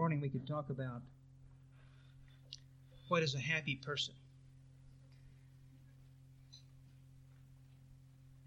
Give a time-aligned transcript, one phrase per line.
[0.00, 1.02] morning we could talk about
[3.08, 4.14] what is a happy person.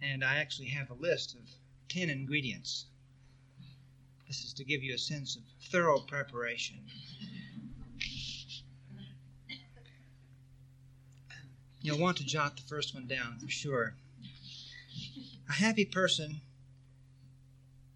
[0.02, 1.42] And I actually have a list of
[1.90, 2.86] 10 ingredients.
[4.28, 6.78] This is to give you a sense of thorough preparation.
[11.84, 13.94] You'll want to jot the first one down for sure.
[15.48, 16.42] A happy person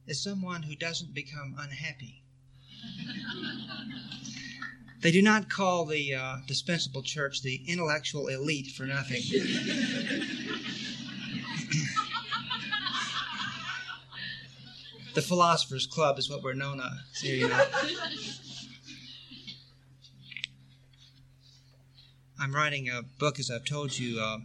[0.06, 2.17] is someone who doesn't become unhappy.
[5.02, 9.22] They do not call the uh, dispensable church the intellectual elite for nothing.
[15.14, 17.66] the Philosophers Club is what we're known as here, you know.
[22.40, 24.40] I'm writing a book, as I've told you, uh,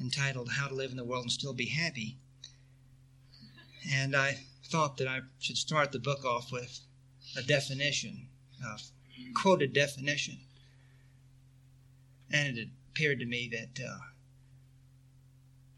[0.00, 2.16] entitled How to Live in the World and Still Be Happy.
[3.90, 6.80] And I thought that I should start the book off with
[7.36, 8.28] a definition,
[8.64, 8.78] a
[9.34, 10.38] quoted definition.
[12.30, 13.98] And it appeared to me that uh,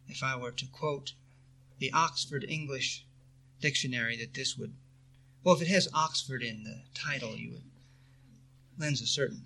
[0.08, 1.12] if I were to quote
[1.78, 3.04] the Oxford English
[3.60, 4.74] Dictionary, that this would,
[5.44, 7.62] well, if it has Oxford in the title, you would
[8.80, 9.44] lends a certain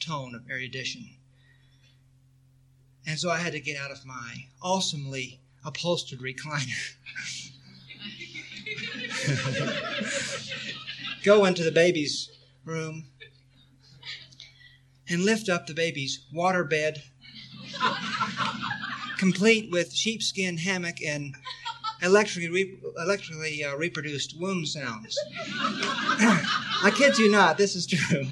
[0.00, 1.08] tone of erudition.
[3.06, 6.96] And so I had to get out of my awesomely upholstered recliner.
[11.24, 12.30] Go into the baby's
[12.64, 13.04] room
[15.08, 17.02] and lift up the baby's water bed,
[19.18, 21.34] complete with sheepskin hammock and
[22.02, 25.16] electrically, re- electrically uh, reproduced womb sounds.
[25.54, 28.26] I kid you not, this is true.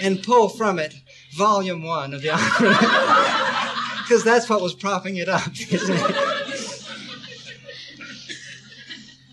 [0.00, 0.94] and pull from it
[1.36, 2.74] volume one of the opera.
[4.02, 5.42] Because that's what was propping it up.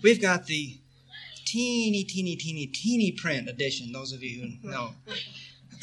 [0.02, 0.78] We've got the
[1.44, 4.94] teeny, teeny, teeny, teeny print edition, those of you who know.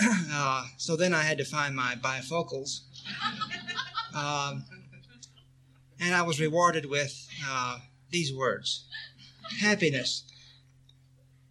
[0.01, 2.83] Uh, so then I had to find my bifocals.
[4.15, 4.63] Um,
[5.99, 7.79] and I was rewarded with uh,
[8.09, 8.85] these words
[9.59, 10.23] happiness,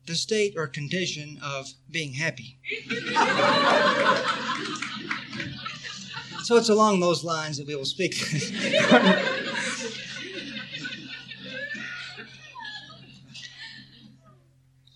[0.07, 2.57] the state or condition of being happy.
[6.45, 8.15] so it's along those lines that we will speak.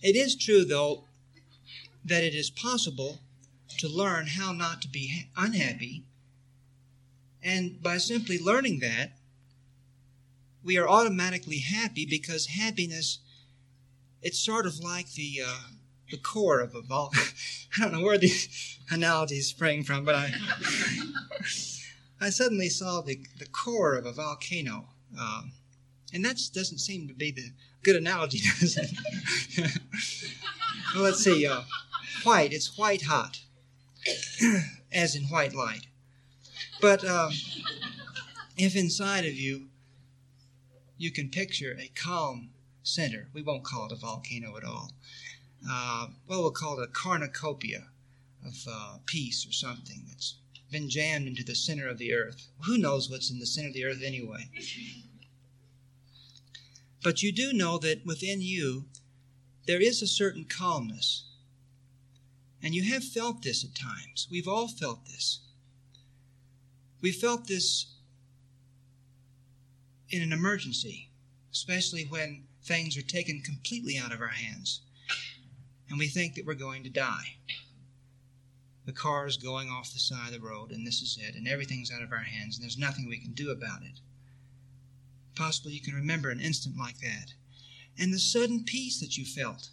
[0.02, 1.04] It is true, though,
[2.04, 3.20] that it is possible
[3.78, 6.04] to learn how not to be unhappy.
[7.42, 9.12] And by simply learning that,
[10.64, 13.18] we are automatically happy because happiness,
[14.22, 15.60] it's sort of like the, uh,
[16.10, 17.12] the core of a vol.
[17.76, 20.32] I don't know where these analogies spring from, but I,
[22.20, 24.88] I suddenly saw the, the core of a volcano.
[25.18, 25.52] Um,
[26.12, 27.50] and that doesn't seem to be the
[27.82, 28.90] good analogy, doesn't
[29.56, 29.78] it?
[30.94, 31.46] well, let's see.
[31.46, 31.62] Uh,
[32.24, 33.40] white, it's white hot,
[34.92, 35.86] as in white light.
[36.80, 37.30] But uh,
[38.56, 39.68] if inside of you
[40.98, 42.50] you can picture a calm
[42.82, 44.92] center, we won't call it a volcano at all.
[45.68, 47.86] Uh, well, we'll call it a cornucopia
[48.44, 50.36] of uh, peace or something that's
[50.70, 52.48] been jammed into the center of the earth.
[52.66, 54.48] Who knows what's in the center of the earth anyway?
[57.02, 58.86] But you do know that within you
[59.66, 61.24] there is a certain calmness.
[62.62, 64.28] And you have felt this at times.
[64.30, 65.40] We've all felt this.
[67.00, 67.86] We felt this
[70.10, 71.10] in an emergency,
[71.52, 74.82] especially when things are taken completely out of our hands
[75.92, 77.36] and we think that we're going to die.
[78.86, 81.46] The car is going off the side of the road, and this is it, and
[81.46, 84.00] everything's out of our hands, and there's nothing we can do about it.
[85.34, 87.34] Possibly you can remember an instant like that.
[87.98, 89.70] And the sudden peace that you felt.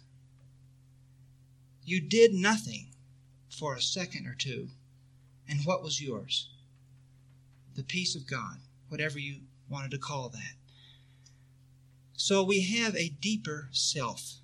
[1.84, 2.88] You did nothing
[3.48, 4.68] for a second or two.
[5.48, 6.48] And what was yours?
[7.74, 8.58] The peace of God,
[8.88, 10.54] whatever you wanted to call that.
[12.16, 14.34] So we have a deeper self.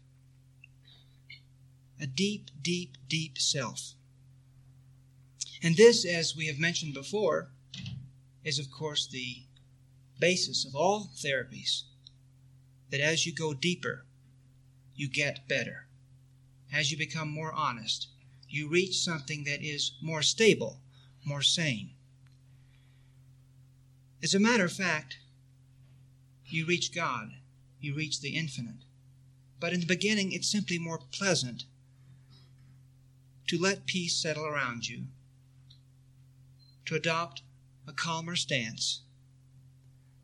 [2.00, 3.92] A deep, deep, deep self.
[5.62, 7.48] And this, as we have mentioned before,
[8.44, 9.45] is of course the
[10.18, 11.82] basis of all therapies
[12.90, 14.04] that as you go deeper,
[14.94, 15.86] you get better.
[16.72, 18.08] As you become more honest,
[18.48, 20.80] you reach something that is more stable,
[21.24, 21.90] more sane.
[24.22, 25.18] As a matter of fact,
[26.46, 27.32] you reach God,
[27.80, 28.84] you reach the infinite.
[29.58, 31.64] But in the beginning, it's simply more pleasant
[33.48, 35.04] to let peace settle around you,
[36.84, 37.42] to adopt
[37.86, 39.02] a calmer stance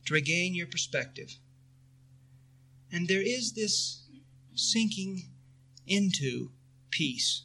[0.07, 1.37] to regain your perspective.
[2.91, 4.03] And there is this
[4.55, 5.25] sinking
[5.87, 6.51] into
[6.91, 7.43] peace.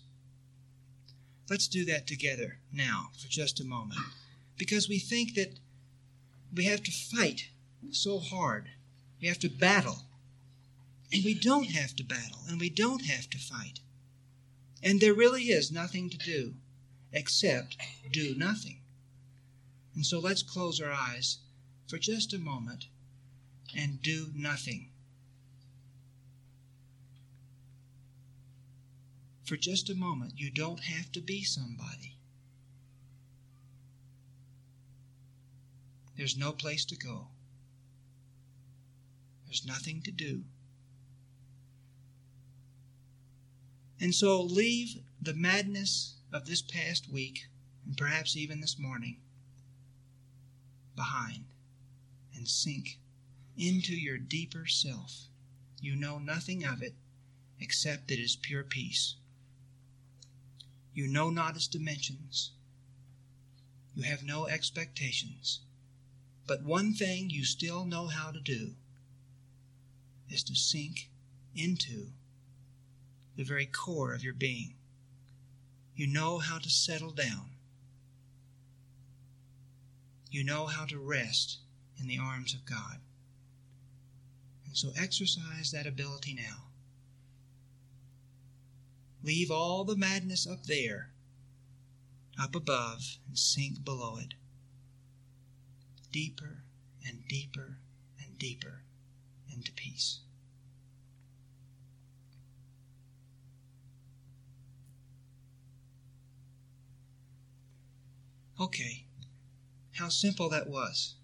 [1.49, 4.01] Let's do that together now for just a moment.
[4.57, 5.59] Because we think that
[6.53, 7.49] we have to fight
[7.91, 8.69] so hard,
[9.21, 10.03] we have to battle.
[11.13, 13.79] And we don't have to battle, and we don't have to fight.
[14.83, 16.55] And there really is nothing to do
[17.13, 17.77] except
[18.11, 18.81] do nothing.
[19.95, 21.37] And so let's close our eyes
[21.87, 22.87] for just a moment
[23.75, 24.89] and do nothing.
[29.45, 32.17] For just a moment, you don't have to be somebody.
[36.17, 37.27] There's no place to go.
[39.45, 40.43] There's nothing to do.
[44.01, 47.47] And so leave the madness of this past week,
[47.85, 49.17] and perhaps even this morning,
[50.95, 51.45] behind
[52.37, 52.99] and sink
[53.57, 55.27] into your deeper self.
[55.81, 56.93] You know nothing of it
[57.59, 59.15] except it is pure peace.
[60.93, 62.51] You know not its dimensions.
[63.95, 65.61] You have no expectations.
[66.45, 68.75] But one thing you still know how to do
[70.29, 71.09] is to sink
[71.55, 72.11] into
[73.35, 74.75] the very core of your being.
[75.95, 77.49] You know how to settle down.
[80.29, 81.57] You know how to rest
[81.99, 82.99] in the arms of God.
[84.65, 86.65] And so exercise that ability now.
[89.23, 91.09] Leave all the madness up there,
[92.39, 94.35] up above, and sink below it
[96.11, 96.63] deeper
[97.05, 97.77] and deeper
[98.19, 98.81] and deeper
[99.53, 100.19] into peace.
[108.59, 109.05] Okay,
[109.93, 111.16] how simple that was.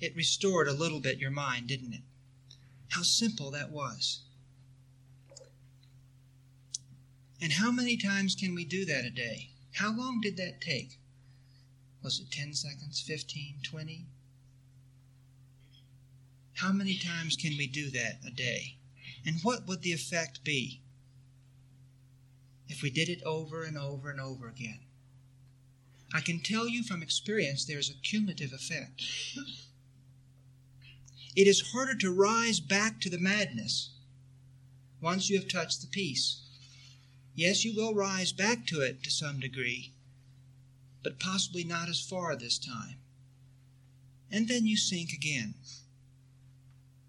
[0.00, 2.02] It restored a little bit your mind, didn't it?
[2.88, 4.20] How simple that was.
[7.40, 9.50] And how many times can we do that a day?
[9.74, 10.98] How long did that take?
[12.02, 14.06] Was it 10 seconds, 15, 20?
[16.54, 18.76] How many times can we do that a day?
[19.26, 20.80] And what would the effect be
[22.68, 24.80] if we did it over and over and over again?
[26.14, 29.02] I can tell you from experience there's a cumulative effect.
[31.36, 33.90] It is harder to rise back to the madness
[35.02, 36.40] once you have touched the peace.
[37.34, 39.92] Yes, you will rise back to it to some degree,
[41.02, 42.96] but possibly not as far this time.
[44.30, 45.54] And then you sink again.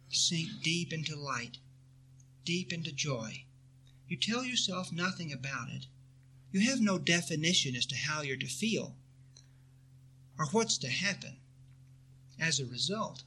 [0.09, 1.59] Sink deep into light,
[2.44, 3.45] deep into joy.
[4.09, 5.85] You tell yourself nothing about it.
[6.51, 8.95] You have no definition as to how you're to feel
[10.38, 11.38] or what's to happen
[12.38, 13.24] as a result.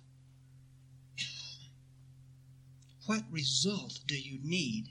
[3.11, 4.91] What result do you need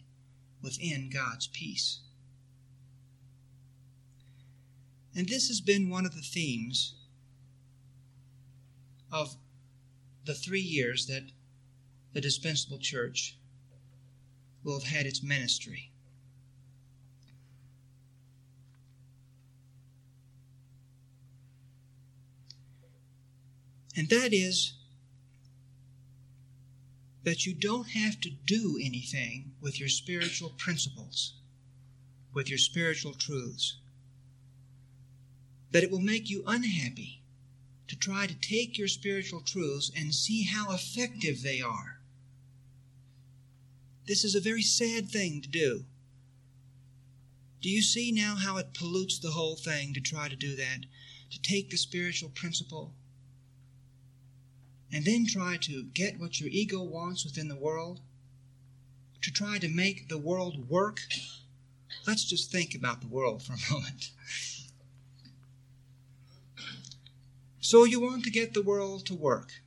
[0.62, 2.01] within God's peace?
[5.16, 6.95] And this has been one of the themes
[9.10, 9.38] of
[10.25, 11.31] the three years that
[12.12, 13.38] the Dispensable Church
[14.66, 15.90] will have had its ministry.
[23.95, 24.73] And that is
[27.30, 31.33] that you don't have to do anything with your spiritual principles,
[32.33, 33.78] with your spiritual truths
[35.69, 37.21] that it will make you unhappy
[37.88, 42.00] to try to take your spiritual truths and see how effective they are.
[44.07, 45.86] This is a very sad thing to do.
[47.62, 50.88] Do you see now how it pollutes the whole thing to try to do that?
[51.30, 52.95] To take the spiritual principle
[54.92, 58.02] and then try to get what your ego wants within the world?
[59.22, 61.02] To try to make the world work?
[62.08, 64.12] Let's just think about the world for a moment.
[67.60, 69.62] So you want to get the world to work.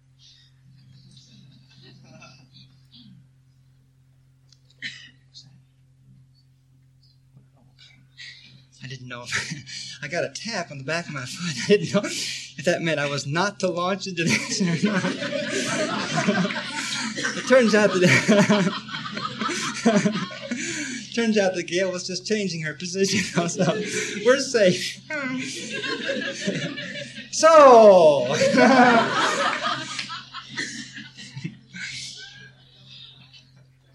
[8.92, 11.56] Didn't know if I got a tap on the back of my foot.
[11.64, 15.02] I didn't know if that meant I was not to launch into this or not.
[17.36, 18.72] it turns out that
[21.14, 23.20] turns out that Gail was just changing her position.
[23.48, 23.82] So
[24.24, 25.00] we're safe.
[27.30, 27.48] So,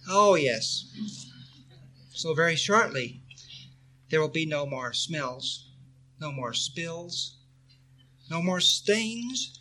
[0.10, 0.86] oh, yes.
[2.14, 3.22] So, very shortly,
[4.10, 5.70] there will be no more smells,
[6.20, 7.36] no more spills,
[8.30, 9.60] no more stains.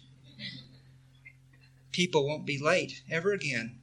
[1.92, 3.78] People won't be late ever again.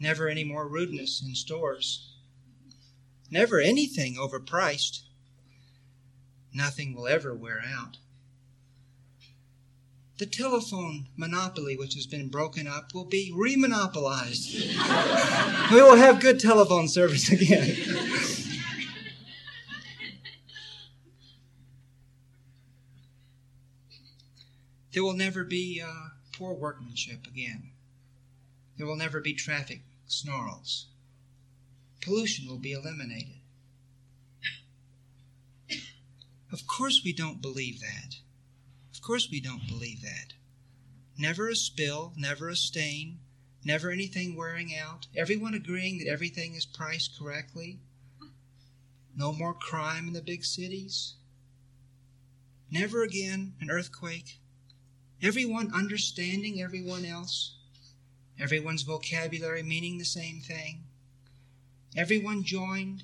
[0.00, 2.14] Never any more rudeness in stores.
[3.30, 5.02] Never anything overpriced.
[6.54, 7.98] Nothing will ever wear out.
[10.18, 14.52] The telephone monopoly, which has been broken up, will be remonopolized.
[15.72, 17.76] we will have good telephone service again.
[24.98, 27.70] There will never be uh, poor workmanship again.
[28.76, 30.86] There will never be traffic snarls.
[32.00, 33.36] Pollution will be eliminated.
[36.50, 38.16] Of course, we don't believe that.
[38.92, 40.32] Of course, we don't believe that.
[41.16, 43.20] Never a spill, never a stain,
[43.64, 47.78] never anything wearing out, everyone agreeing that everything is priced correctly.
[49.14, 51.14] No more crime in the big cities.
[52.68, 54.40] Never again an earthquake.
[55.22, 57.54] Everyone understanding everyone else.
[58.38, 60.84] Everyone's vocabulary meaning the same thing.
[61.96, 63.02] Everyone joined.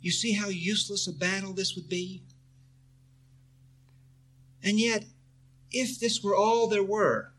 [0.00, 2.22] You see how useless a battle this would be?
[4.62, 5.06] And yet,
[5.72, 7.32] if this were all there were,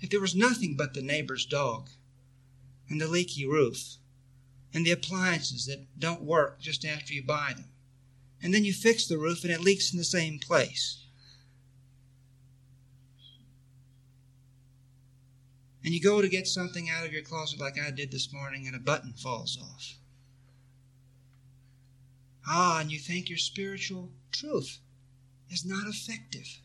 [0.00, 1.90] if there was nothing but the neighbor's dog
[2.88, 3.96] and the leaky roof
[4.74, 7.71] and the appliances that don't work just after you buy them,
[8.42, 10.98] and then you fix the roof and it leaks in the same place,
[15.84, 18.66] and you go to get something out of your closet like I did this morning
[18.66, 19.94] and a button falls off.
[22.46, 24.78] Ah, and you think your spiritual truth
[25.50, 26.58] is not effective.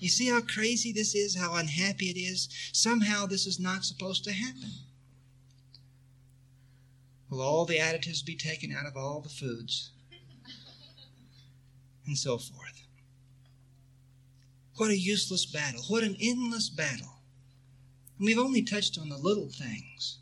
[0.00, 2.48] You see how crazy this is, how unhappy it is?
[2.72, 4.70] Somehow this is not supposed to happen.
[7.30, 9.90] Will all the additives be taken out of all the foods?
[12.06, 12.82] And so forth.
[14.76, 15.82] What a useless battle.
[15.88, 17.20] What an endless battle.
[18.16, 20.18] And we've only touched on the little things.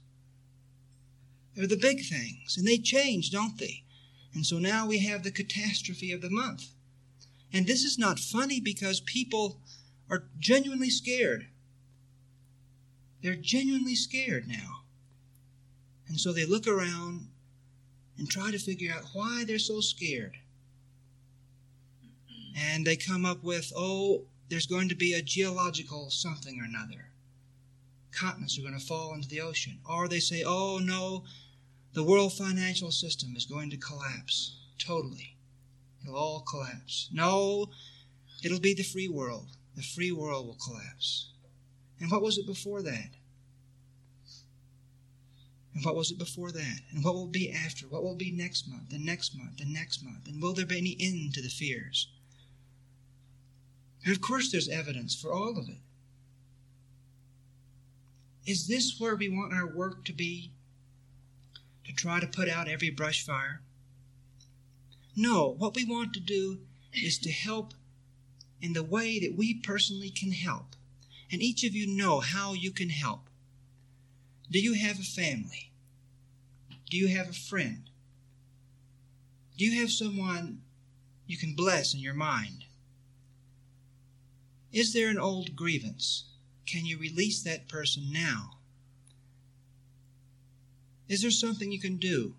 [1.55, 3.85] They're the big things, and they change, don't they?
[4.35, 6.65] And so now we have the catastrophe of the month.
[7.53, 9.63] And this is not funny because people
[10.11, 11.47] are genuinely scared.
[13.23, 14.76] They're genuinely scared now.
[16.09, 17.29] And so they look around
[18.19, 20.37] and try to figure out why they're so scared.
[22.57, 27.11] And they come up with, oh, there's going to be a geological something or another.
[28.13, 29.79] Continents are going to fall into the ocean.
[29.89, 31.25] Or they say, oh no,
[31.93, 35.37] the world financial system is going to collapse totally.
[36.03, 37.09] It'll all collapse.
[37.13, 37.71] No,
[38.43, 39.49] it'll be the free world.
[39.75, 41.33] The free world will collapse.
[42.01, 43.16] And what was it before that?
[45.77, 46.81] And what was it before that?
[46.91, 47.87] And what will be after?
[47.87, 50.27] What will be next month, the next month, the next month?
[50.27, 52.09] And will there be any end to the fears?
[54.03, 55.83] And of course, there's evidence for all of it.
[58.47, 60.51] Is this where we want our work to be?
[61.85, 63.61] To try to put out every brush fire?
[65.15, 66.61] No, what we want to do
[66.95, 67.75] is to help
[68.63, 70.75] in the way that we personally can help.
[71.31, 73.29] And each of you know how you can help.
[74.51, 75.66] Do you have a family?
[76.91, 77.91] Do you have a friend?
[79.57, 80.63] Do you have someone
[81.27, 82.65] you can bless in your mind?
[84.73, 86.25] Is there an old grievance?
[86.67, 88.59] Can you release that person now?
[91.09, 92.35] Is there something you can do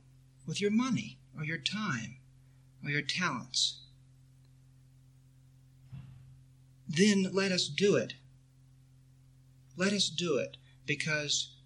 [0.46, 2.18] with your money or your time
[2.84, 3.80] or your talents?
[6.88, 8.14] Then let us do it.
[9.76, 11.57] Let us do it because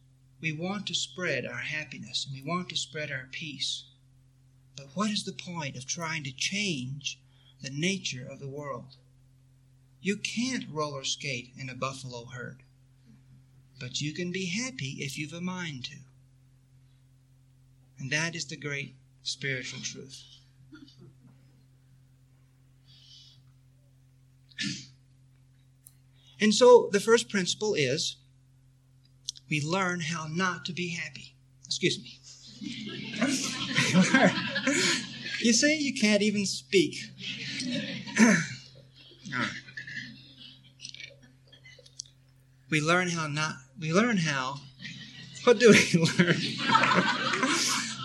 [0.42, 3.84] we want to spread our happiness and we want to spread our peace.
[4.76, 7.20] But what is the point of trying to change
[7.62, 8.96] the nature of the world?
[10.02, 12.64] You can't roller skate in a buffalo herd,
[13.80, 15.98] but you can be happy if you've a mind to.
[18.00, 20.24] And that is the great spiritual truth.
[26.42, 28.16] And so the first principle is
[29.52, 31.36] we learn how not to be happy.
[31.66, 32.18] Excuse me.
[35.42, 36.96] you see, you can't even speak.
[42.70, 44.62] We learn how not we learn how
[45.44, 46.38] what do we learn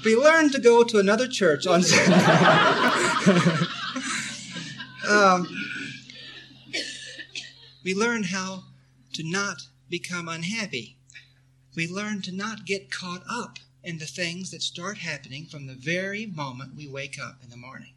[0.04, 2.16] we learn to go to another church on sunday
[5.08, 5.46] um,
[7.84, 8.64] we learn how
[9.12, 10.95] to not become unhappy
[11.76, 15.74] we learn to not get caught up in the things that start happening from the
[15.74, 17.92] very moment we wake up in the morning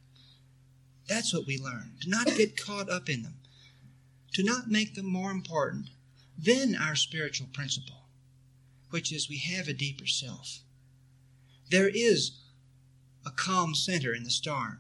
[1.08, 3.40] that's what we learn to not get caught up in them
[4.34, 5.90] to not make them more important
[6.38, 8.06] than our spiritual principle,
[8.90, 10.60] which is we have a deeper self.
[11.70, 12.40] There is
[13.26, 14.80] a calm center in the storm.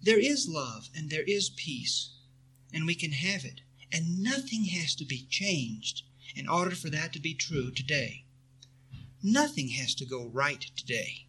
[0.00, 2.10] There is love and there is peace,
[2.72, 3.60] and we can have it,
[3.92, 6.02] and nothing has to be changed
[6.34, 8.24] in order for that to be true today.
[9.22, 11.26] Nothing has to go right today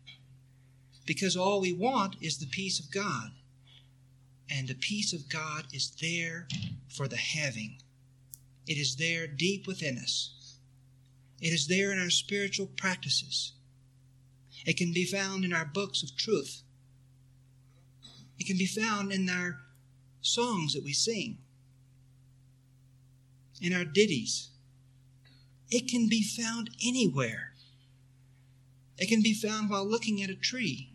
[1.06, 3.32] because all we want is the peace of God.
[4.50, 6.48] And the peace of God is there
[6.88, 7.78] for the having.
[8.68, 10.58] It is there deep within us.
[11.42, 13.54] It is there in our spiritual practices.
[14.66, 16.62] It can be found in our books of truth.
[18.40, 19.60] It can be found in our
[20.22, 21.40] songs that we sing,
[23.64, 24.50] in our ditties.
[25.72, 27.54] It can be found anywhere.
[28.98, 30.90] It can be found while looking at a tree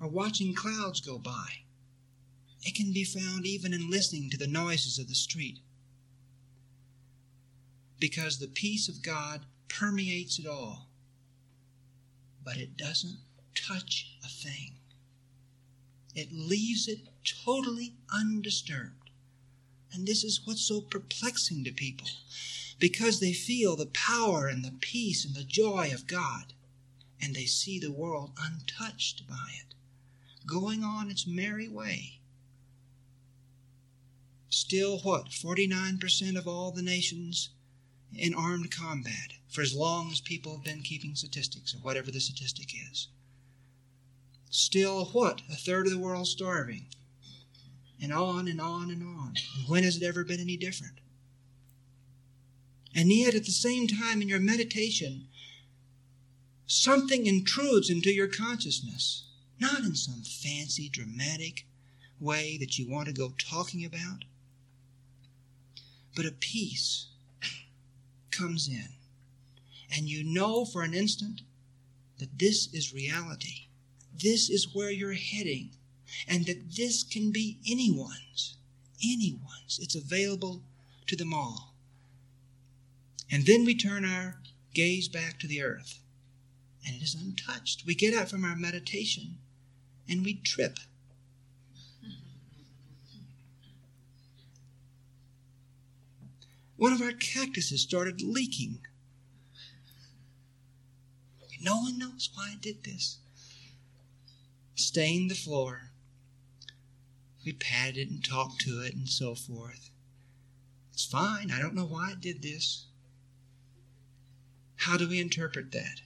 [0.00, 1.46] or watching clouds go by.
[2.62, 5.60] It can be found even in listening to the noises of the street.
[7.98, 10.88] Because the peace of God permeates it all,
[12.44, 13.18] but it doesn't
[13.54, 14.74] touch a thing.
[16.14, 17.08] It leaves it
[17.44, 19.05] totally undisturbed.
[19.96, 22.06] And this is what's so perplexing to people
[22.78, 26.52] because they feel the power and the peace and the joy of God,
[27.20, 29.74] and they see the world untouched by it
[30.46, 32.20] going on its merry way.
[34.50, 35.30] Still, what?
[35.30, 37.48] 49% of all the nations
[38.14, 42.20] in armed combat for as long as people have been keeping statistics, or whatever the
[42.20, 43.08] statistic is.
[44.50, 45.40] Still, what?
[45.50, 46.86] A third of the world starving.
[48.02, 49.34] And on and on and on.
[49.58, 51.00] And when has it ever been any different?
[52.94, 55.28] And yet, at the same time, in your meditation,
[56.66, 59.26] something intrudes into your consciousness
[59.58, 61.66] not in some fancy, dramatic
[62.20, 64.24] way that you want to go talking about,
[66.14, 67.06] but a peace
[68.30, 68.88] comes in.
[69.94, 71.42] And you know for an instant
[72.18, 73.68] that this is reality.
[74.14, 75.70] This is where you're heading.
[76.28, 78.56] And that this can be anyone's.
[79.04, 79.78] Anyone's.
[79.80, 80.62] It's available
[81.06, 81.74] to them all.
[83.30, 84.36] And then we turn our
[84.74, 86.00] gaze back to the earth.
[86.86, 87.84] And it is untouched.
[87.86, 89.38] We get out from our meditation
[90.08, 90.78] and we trip.
[96.76, 98.80] One of our cactuses started leaking.
[101.60, 103.18] No one knows why I did this.
[104.74, 105.90] Stained the floor.
[107.46, 109.90] We patted it and talked to it and so forth.
[110.92, 111.52] It's fine.
[111.52, 112.86] I don't know why it did this.
[114.74, 116.00] How do we interpret that?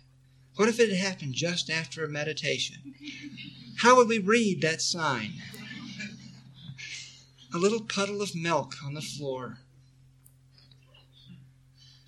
[0.56, 2.94] What if it had happened just after a meditation?
[3.78, 5.32] How would we read that sign?
[7.54, 9.60] A little puddle of milk on the floor.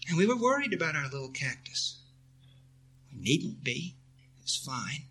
[0.08, 2.00] And we were worried about our little cactus.
[3.10, 3.96] We needn't be.
[4.42, 5.04] It's fine.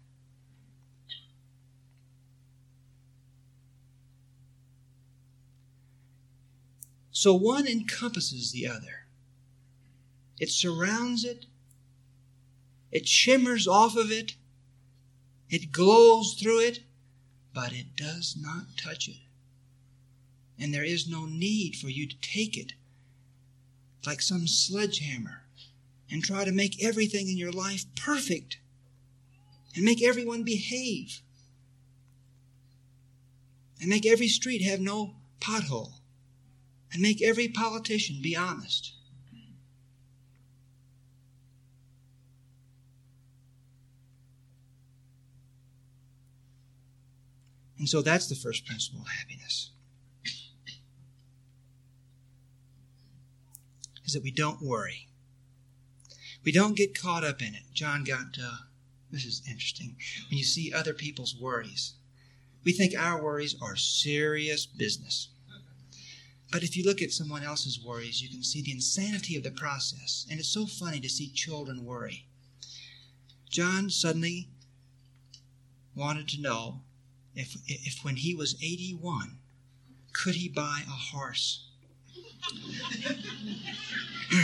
[7.22, 9.06] So one encompasses the other.
[10.40, 11.46] It surrounds it.
[12.92, 14.34] It shimmers off of it.
[15.48, 16.80] It glows through it,
[17.54, 19.20] but it does not touch it.
[20.58, 22.74] And there is no need for you to take it
[24.04, 25.44] like some sledgehammer
[26.10, 28.58] and try to make everything in your life perfect
[29.76, 31.22] and make everyone behave
[33.80, 36.01] and make every street have no pothole
[36.92, 38.94] and make every politician be honest.
[47.82, 49.72] And so that's the first principle of happiness.
[54.06, 55.08] Is that we don't worry.
[56.44, 57.64] We don't get caught up in it.
[57.74, 58.58] John got, uh,
[59.10, 59.96] this is interesting.
[60.30, 61.94] When you see other people's worries,
[62.64, 65.30] we think our worries are serious business.
[66.52, 69.52] But if you look at someone else's worries, you can see the insanity of the
[69.52, 70.26] process.
[70.30, 72.26] And it's so funny to see children worry.
[73.50, 74.50] John suddenly
[75.96, 76.82] wanted to know
[77.36, 79.38] if, if when he was 81,
[80.14, 81.68] could he buy a horse?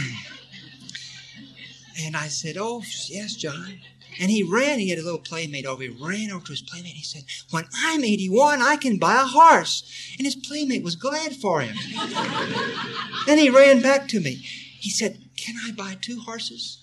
[1.99, 3.79] and I said, Oh, yes, John.
[4.19, 5.83] And he ran, he had a little playmate over.
[5.83, 9.21] He ran over to his playmate and he said, When I'm 81, I can buy
[9.21, 10.15] a horse.
[10.17, 11.75] And his playmate was glad for him.
[13.25, 14.35] then he ran back to me.
[14.79, 16.79] He said, Can I buy two horses?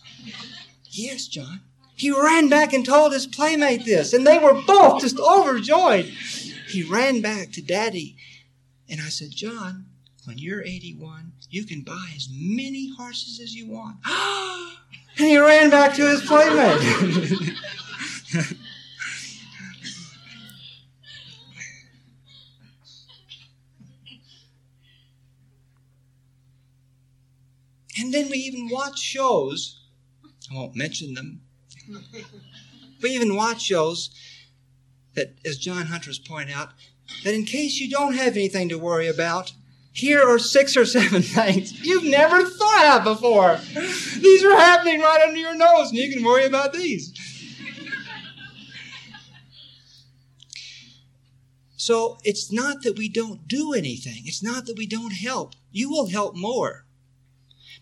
[0.91, 1.61] Yes, John.
[1.97, 6.07] He ran back and told his playmate this, and they were both just overjoyed.
[6.69, 8.17] He ran back to Daddy.
[8.89, 9.87] And I said, John,
[10.25, 13.97] when you're 81, you can buy as many horses as you want.
[15.19, 16.81] and he ran back to his playmate.
[27.99, 29.81] and then we even watch shows.
[30.51, 31.41] I won't mention them.
[33.03, 34.11] we even watch shows
[35.15, 36.71] that, as John Hunter has pointed out,
[37.23, 39.53] that in case you don't have anything to worry about,
[39.95, 43.59] here are six or seven things you've never thought of before.
[44.21, 47.15] These are happening right under your nose, and you can worry about these.
[51.77, 55.55] So it's not that we don't do anything, it's not that we don't help.
[55.71, 56.87] You will help more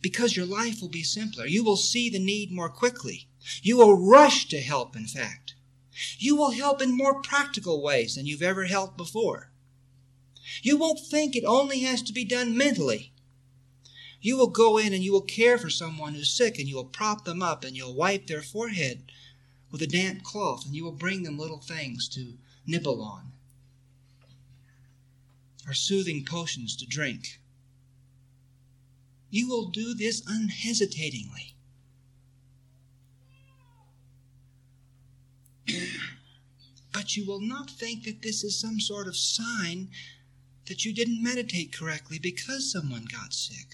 [0.02, 1.46] because your life will be simpler.
[1.46, 3.28] You will see the need more quickly.
[3.62, 5.54] You will rush to help, in fact.
[6.18, 9.51] You will help in more practical ways than you've ever helped before.
[10.60, 13.12] You won't think it only has to be done mentally.
[14.20, 16.84] You will go in and you will care for someone who's sick and you will
[16.84, 19.10] prop them up and you'll wipe their forehead
[19.70, 23.32] with a damp cloth and you will bring them little things to nibble on
[25.66, 27.40] or soothing potions to drink.
[29.30, 31.54] You will do this unhesitatingly.
[36.92, 39.88] but you will not think that this is some sort of sign
[40.66, 43.68] that you didn't meditate correctly because someone got sick.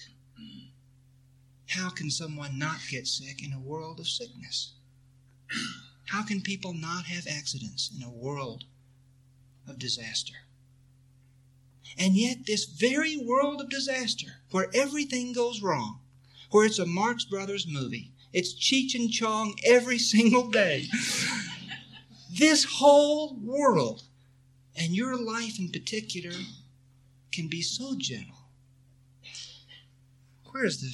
[1.67, 4.73] How can someone not get sick in a world of sickness?
[6.07, 8.63] How can people not have accidents in a world
[9.67, 10.33] of disaster?
[11.97, 15.99] And yet, this very world of disaster, where everything goes wrong,
[16.49, 20.87] where it's a Marx Brothers movie, it's Cheech and Chong every single day,
[22.31, 24.03] this whole world,
[24.75, 26.35] and your life in particular,
[27.31, 28.49] can be so gentle.
[30.51, 30.89] Where's the.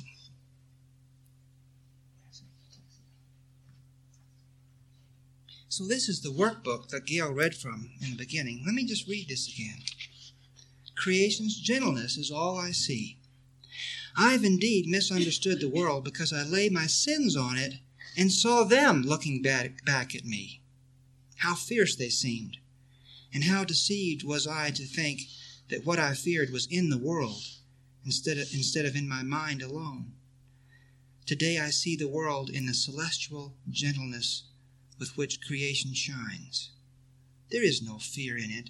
[5.69, 8.63] So, this is the workbook that Gail read from in the beginning.
[8.65, 9.79] Let me just read this again.
[10.95, 13.17] Creation's gentleness is all I see.
[14.15, 17.75] I've indeed misunderstood the world because I lay my sins on it
[18.17, 20.61] and saw them looking back, back at me.
[21.37, 22.57] How fierce they seemed,
[23.33, 25.23] and how deceived was I to think
[25.69, 27.41] that what I feared was in the world
[28.05, 30.13] instead of, instead of in my mind alone.
[31.25, 34.43] Today I see the world in the celestial gentleness
[34.99, 36.71] with which creation shines.
[37.49, 38.69] There is no fear in it.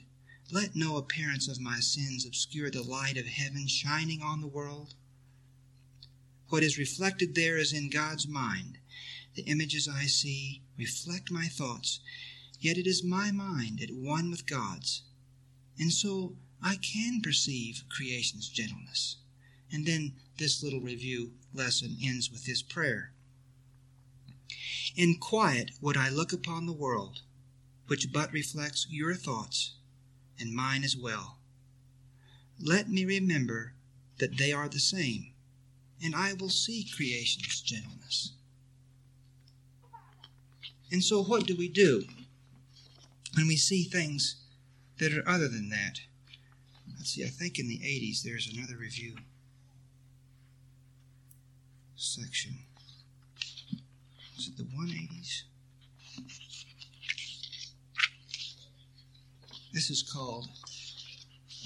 [0.51, 4.93] Let no appearance of my sins obscure the light of heaven shining on the world.
[6.49, 8.77] What is reflected there is in God's mind.
[9.33, 11.99] The images I see reflect my thoughts,
[12.59, 15.03] yet it is my mind at one with God's.
[15.77, 19.17] And so I can perceive creation's gentleness.
[19.71, 23.11] And then this little review lesson ends with this prayer.
[24.95, 27.21] In quiet would I look upon the world,
[27.85, 29.75] which but reflects your thoughts,
[30.39, 31.37] and mine as well.
[32.59, 33.73] Let me remember
[34.17, 35.33] that they are the same,
[36.03, 38.31] and I will see creation's gentleness.
[40.91, 42.05] And so, what do we do
[43.35, 44.37] when we see things
[44.97, 45.99] that are other than that?
[47.05, 49.13] See, I think in the 80s there's another review
[51.95, 52.57] section.
[54.39, 55.43] Is it the 180s?
[59.71, 60.47] This is called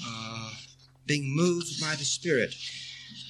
[0.05, 0.51] uh,
[1.05, 2.53] Being Moved by the Spirit.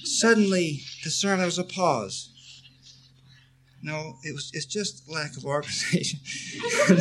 [0.02, 2.62] Suddenly, there was a pause.
[3.84, 6.18] No, it was it's just lack of organization.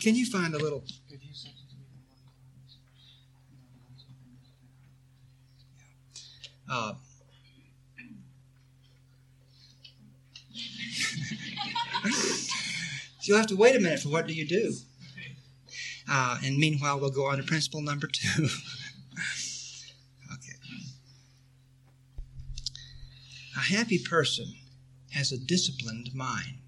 [0.00, 0.82] Can you find a little
[6.68, 6.94] Uh,
[13.28, 14.74] you'll have to wait a minute for what do you do?
[16.08, 18.44] Uh, and meanwhile, we'll go on to principle number two.
[20.32, 20.58] okay.
[23.56, 24.54] A happy person
[25.12, 26.58] has a disciplined mind.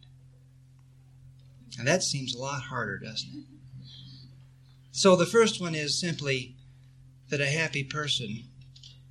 [1.77, 3.45] Now that seems a lot harder, doesn't it?
[4.92, 6.57] So the first one is simply
[7.29, 8.45] that a happy person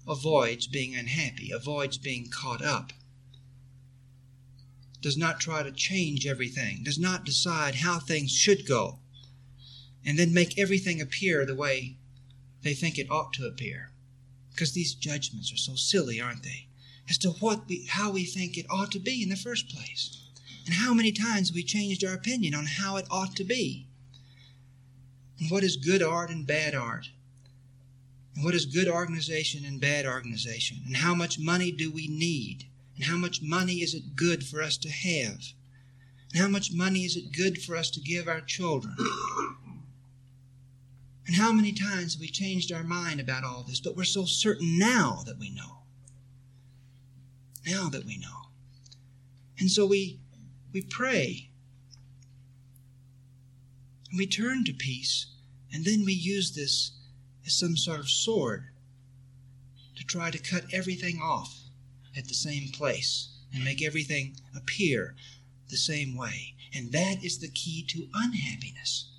[0.08, 2.92] avoids being unhappy, avoids being caught up,
[5.02, 9.00] does not try to change everything, does not decide how things should go,
[10.06, 11.98] and then make everything appear the way
[12.62, 13.92] they think it ought to appear.
[14.52, 16.68] Because these judgments are so silly, aren't they?
[17.10, 20.18] As to what we, how we think it ought to be in the first place.
[20.66, 23.88] And how many times we changed our opinion on how it ought to be.
[25.40, 27.10] And what is good art and bad art?
[28.36, 30.78] And what is good organization and bad organization?
[30.86, 32.66] And how much money do we need?
[32.96, 35.40] And how much money is it good for us to have?
[36.32, 38.96] And how much money is it good for us to give our children?
[41.28, 43.80] And how many times have we changed our mind about all this?
[43.80, 45.80] But we're so certain now that we know.
[47.66, 48.50] Now that we know.
[49.60, 50.20] And so we
[50.72, 51.50] we pray.
[54.10, 55.28] And we turn to peace,
[55.74, 56.92] and then we use this
[57.46, 58.66] as some sort of sword
[59.96, 61.65] to try to cut everything off
[62.18, 65.16] at the same place and make everything appear
[65.70, 66.54] the same way.
[66.74, 69.10] And that is the key to unhappiness.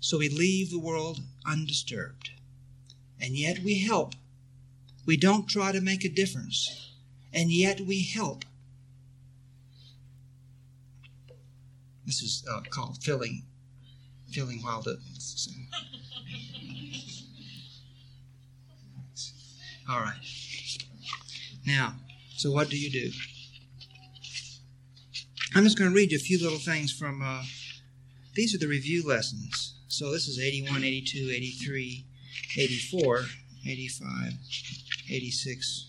[0.00, 2.30] So we leave the world undisturbed.
[3.20, 4.14] And yet we help.
[5.06, 6.90] We don't try to make a difference.
[7.32, 8.44] And yet we help.
[12.04, 13.44] This is uh, called filling,
[14.28, 14.98] filling while the.
[19.88, 20.14] All right.
[21.66, 21.94] Now,
[22.36, 23.10] so what do you do?
[25.54, 27.22] I'm just going to read you a few little things from.
[27.22, 27.42] Uh,
[28.34, 29.74] these are the review lessons.
[29.88, 32.06] So this is 81, 82, 83,
[32.56, 33.20] 84,
[33.66, 34.32] 85,
[35.10, 35.86] 86.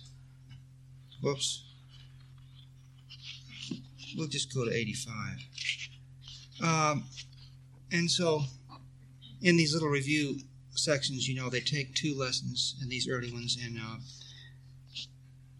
[1.21, 1.63] Whoops.
[4.17, 5.15] We'll just go to 85.
[6.61, 7.05] Um,
[7.91, 8.43] and so,
[9.41, 10.39] in these little review
[10.75, 13.97] sections, you know, they take two lessons in these early ones and uh,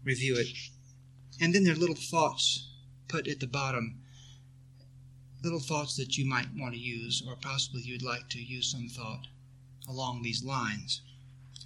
[0.04, 0.48] review it.
[1.40, 2.68] And then there are little thoughts
[3.08, 4.00] put at the bottom
[5.44, 8.88] little thoughts that you might want to use, or possibly you'd like to use some
[8.88, 9.26] thought
[9.86, 11.02] along these lines.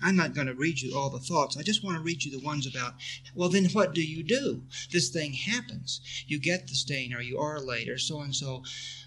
[0.02, 1.56] I'm not going to read you all the thoughts.
[1.56, 2.94] I just want to read you the ones about,
[3.34, 4.62] well, then what do you do?
[4.92, 6.00] This thing happens.
[6.26, 8.62] You get the stain, or you are late, or so and so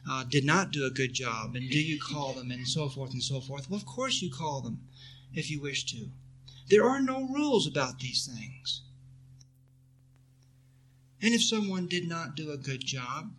[0.10, 3.14] uh, did not do a good job, and do you call them, and so forth
[3.14, 3.70] and so forth?
[3.70, 4.82] Well, of course you call them
[5.34, 6.10] if you wish to.
[6.68, 8.82] There are no rules about these things.
[11.22, 13.34] And if someone did not do a good job,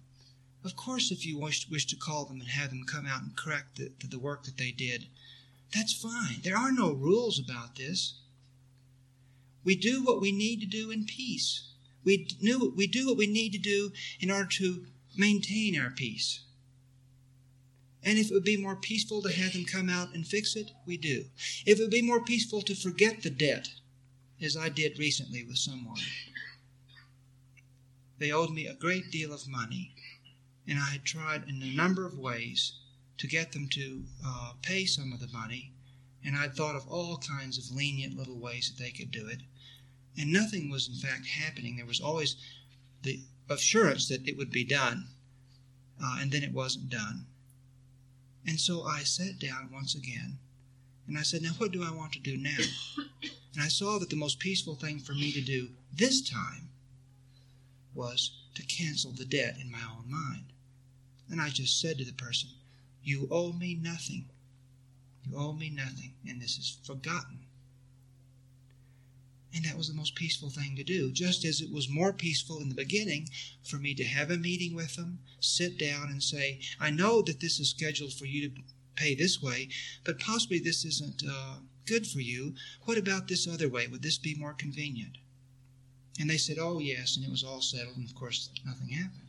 [0.64, 3.36] of course, if you wish, wish to call them and have them come out and
[3.36, 5.06] correct the, the work that they did,
[5.74, 6.40] that's fine.
[6.42, 8.14] There are no rules about this.
[9.64, 11.68] We do what we need to do in peace.
[12.04, 16.40] We, do what we need to do in order to maintain our peace.
[18.02, 20.72] And if it would be more peaceful to have them come out and fix it,
[20.84, 21.26] we do.
[21.64, 23.68] If it would be more peaceful to forget the debt,
[24.40, 26.00] as I did recently with someone,
[28.18, 29.94] they owed me a great deal of money
[30.66, 32.72] and I had tried in a number of ways
[33.22, 35.70] to get them to uh, pay some of the money,
[36.24, 39.42] and I'd thought of all kinds of lenient little ways that they could do it,
[40.18, 41.76] and nothing was in fact happening.
[41.76, 42.34] There was always
[43.04, 45.06] the assurance that it would be done,
[46.02, 47.26] uh, and then it wasn't done.
[48.44, 50.38] And so I sat down once again,
[51.06, 52.58] and I said, Now what do I want to do now?
[53.22, 56.70] And I saw that the most peaceful thing for me to do this time
[57.94, 60.46] was to cancel the debt in my own mind.
[61.30, 62.50] And I just said to the person,
[63.02, 64.28] You owe me nothing.
[65.24, 67.40] You owe me nothing, and this is forgotten.
[69.54, 72.60] And that was the most peaceful thing to do, just as it was more peaceful
[72.60, 73.28] in the beginning
[73.62, 77.40] for me to have a meeting with them, sit down and say, I know that
[77.40, 78.62] this is scheduled for you to
[78.96, 79.68] pay this way,
[80.04, 82.54] but possibly this isn't uh, good for you.
[82.84, 83.86] What about this other way?
[83.86, 85.18] Would this be more convenient?
[86.18, 89.21] And they said, Oh, yes, and it was all settled, and of course, nothing happened.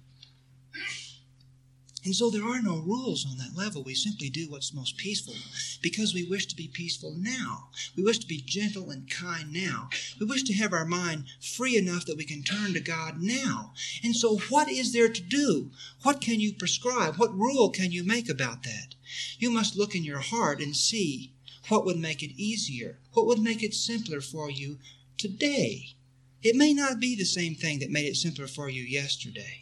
[2.05, 3.81] And so there are no rules on that level.
[3.81, 5.35] We simply do what's most peaceful
[5.81, 7.69] because we wish to be peaceful now.
[7.95, 9.89] We wish to be gentle and kind now.
[10.19, 13.73] We wish to have our mind free enough that we can turn to God now.
[14.03, 15.71] And so, what is there to do?
[16.01, 17.15] What can you prescribe?
[17.15, 18.95] What rule can you make about that?
[19.39, 21.31] You must look in your heart and see
[21.69, 24.79] what would make it easier, what would make it simpler for you
[25.17, 25.95] today.
[26.41, 29.61] It may not be the same thing that made it simpler for you yesterday.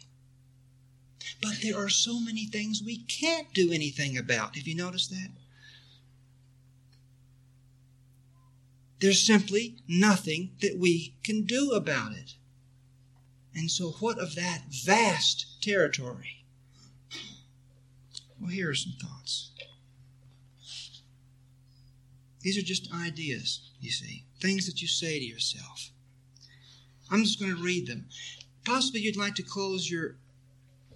[1.42, 4.56] But there are so many things we can't do anything about.
[4.56, 5.30] Have you noticed that?
[9.00, 12.36] There's simply nothing that we can do about it.
[13.54, 16.44] And so, what of that vast territory?
[18.40, 19.50] Well, here are some thoughts.
[22.42, 25.90] These are just ideas, you see, things that you say to yourself.
[27.10, 28.06] I'm just going to read them.
[28.64, 30.16] Possibly you'd like to close your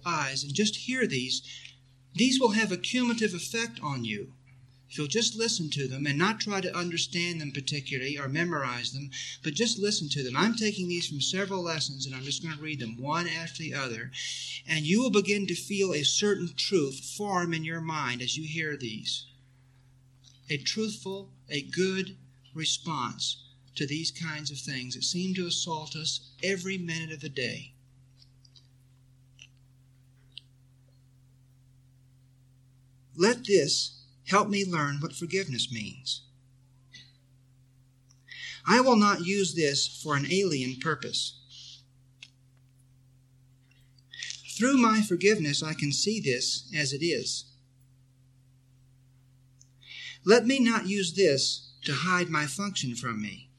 [0.07, 1.41] eyes and just hear these,
[2.15, 4.33] these will have a cumulative effect on you.
[4.89, 8.93] if you'll just listen to them and not try to understand them particularly or memorize
[8.93, 9.11] them,
[9.43, 10.35] but just listen to them.
[10.37, 13.61] I'm taking these from several lessons and I'm just going to read them one after
[13.61, 14.11] the other.
[14.65, 18.47] And you will begin to feel a certain truth form in your mind as you
[18.47, 19.25] hear these.
[20.49, 22.15] A truthful, a good
[22.53, 23.43] response
[23.75, 27.73] to these kinds of things that seem to assault us every minute of the day.
[33.17, 36.23] Let this Help me learn what forgiveness means.
[38.65, 41.81] I will not use this for an alien purpose.
[44.57, 47.45] Through my forgiveness, I can see this as it is.
[50.25, 53.49] Let me not use this to hide my function from me.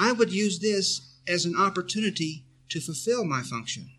[0.00, 3.90] I would use this as an opportunity to fulfill my function.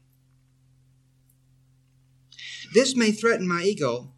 [2.73, 4.13] This may threaten my ego,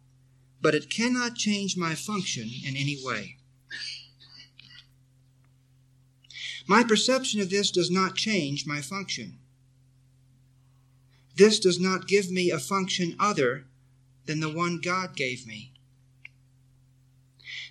[0.60, 3.36] but it cannot change my function in any way.
[6.66, 9.38] My perception of this does not change my function.
[11.36, 13.66] This does not give me a function other
[14.26, 15.72] than the one God gave me.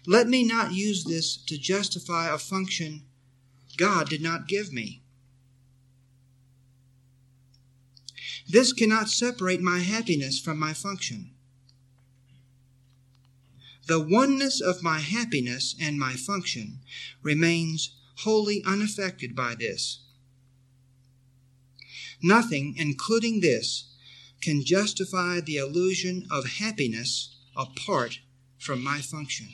[0.06, 3.04] Let me not use this to justify a function
[3.78, 5.01] God did not give me.
[8.52, 11.32] This cannot separate my happiness from my function.
[13.88, 16.80] The oneness of my happiness and my function
[17.24, 20.02] remains wholly unaffected by this.
[22.22, 23.86] Nothing, including this,
[24.42, 28.20] can justify the illusion of happiness apart
[28.58, 29.48] from my function.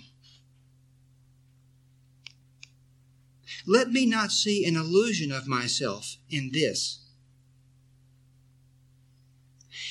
[3.67, 7.06] Let me not see an illusion of myself in this.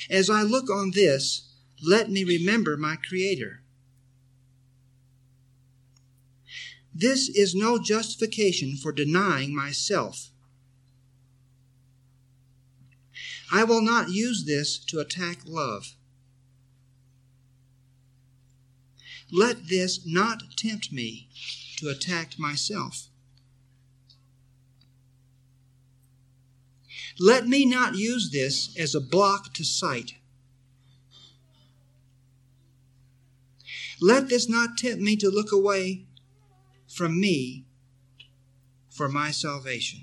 [0.09, 1.49] As I look on this,
[1.83, 3.63] let me remember my Creator
[6.99, 10.31] This is no justification for denying myself.
[13.53, 15.95] I will not use this to attack love.
[19.31, 21.29] Let this not tempt me
[21.77, 23.09] to attack myself.
[27.19, 30.15] Let me not use this as a block to sight.
[34.01, 36.07] Let this not tempt me to look away
[36.87, 37.65] from me
[38.91, 40.01] for my salvation.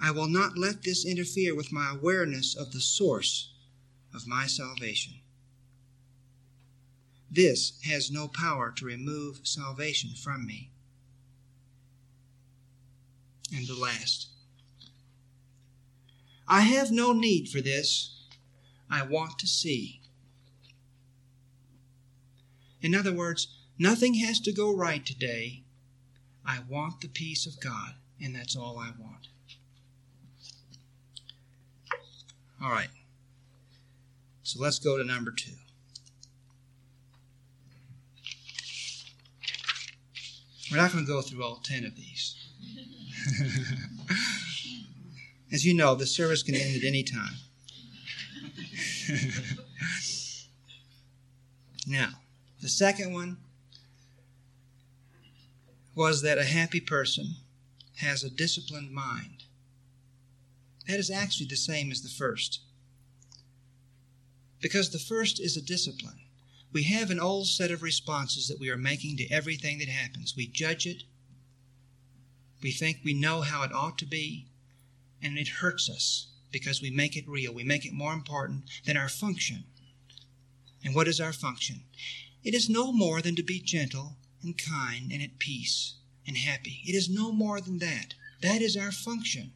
[0.00, 3.52] I will not let this interfere with my awareness of the source
[4.14, 5.14] of my salvation.
[7.28, 10.70] This has no power to remove salvation from me.
[13.52, 14.28] And the last.
[16.48, 18.24] I have no need for this.
[18.90, 20.00] I want to see.
[22.80, 25.62] In other words, Nothing has to go right today.
[26.44, 29.28] I want the peace of God, and that's all I want.
[32.62, 32.88] All right.
[34.42, 35.52] So let's go to number two.
[40.70, 42.34] We're not going to go through all 10 of these.
[45.52, 47.34] As you know, the service can end at any time.
[51.86, 52.10] now,
[52.60, 53.36] the second one
[55.94, 57.36] was that a happy person
[57.98, 59.44] has a disciplined mind.
[60.88, 62.60] That is actually the same as the first.
[64.60, 66.20] Because the first is a discipline.
[66.72, 70.34] We have an old set of responses that we are making to everything that happens.
[70.36, 71.04] We judge it,
[72.62, 74.46] we think we know how it ought to be,
[75.22, 77.52] and it hurts us because we make it real.
[77.52, 79.64] We make it more important than our function.
[80.84, 81.82] And what is our function?
[82.44, 85.94] It is no more than to be gentle and kind and at peace
[86.26, 86.80] and happy.
[86.84, 88.14] It is no more than that.
[88.40, 89.52] That is our function.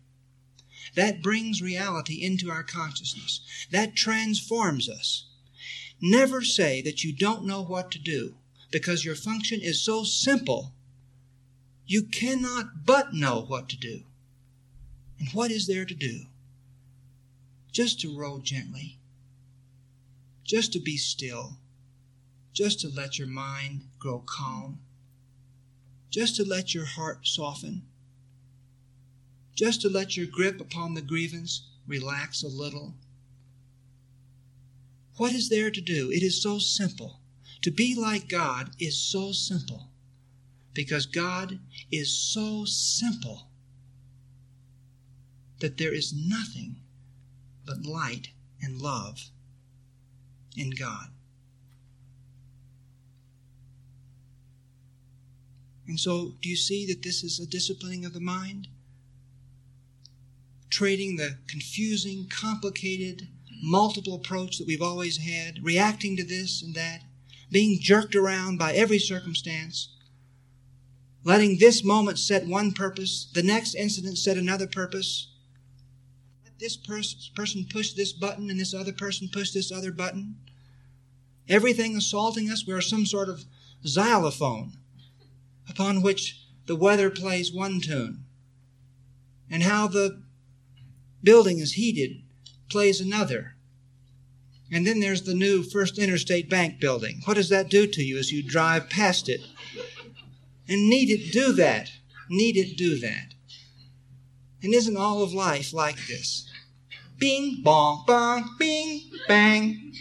[0.97, 3.41] That brings reality into our consciousness.
[3.71, 5.27] That transforms us.
[6.01, 8.35] Never say that you don't know what to do
[8.71, 10.73] because your function is so simple.
[11.87, 14.03] You cannot but know what to do.
[15.21, 16.23] And what is there to do?
[17.71, 18.99] Just to row gently,
[20.43, 21.59] just to be still,
[22.55, 24.81] just to let your mind grow calm,
[26.09, 27.83] just to let your heart soften,
[29.55, 32.95] just to let your grip upon the grievance relax a little.
[35.19, 36.11] What is there to do?
[36.11, 37.21] It is so simple.
[37.63, 39.91] To be like God is so simple
[40.73, 41.61] because God
[41.93, 43.50] is so simple
[45.61, 46.77] that there is nothing
[47.65, 48.29] but light
[48.63, 49.31] and love
[50.57, 51.09] in God.
[55.87, 58.69] And so, do you see that this is a disciplining of the mind?
[60.69, 63.27] Trading the confusing, complicated,
[63.61, 67.03] multiple approach that we've always had, reacting to this and that,
[67.51, 69.89] being jerked around by every circumstance,
[71.25, 75.30] letting this moment set one purpose, the next incident set another purpose,
[76.61, 80.37] this pers- person pushed this button and this other person pushed this other button.
[81.49, 83.45] Everything assaulting us, we're some sort of
[83.87, 84.75] xylophone
[85.69, 88.25] upon which the weather plays one tune,
[89.51, 90.23] and how the
[91.23, 92.23] building is heated
[92.69, 93.57] plays another.
[94.71, 97.23] And then there's the new First Interstate Bank building.
[97.25, 99.41] What does that do to you as you drive past it?
[100.69, 101.91] And need it do that.
[102.29, 103.35] Need it do that.
[104.63, 106.50] And isn't all of life like this?
[107.21, 109.93] Bing, bong, bong, bing, bang.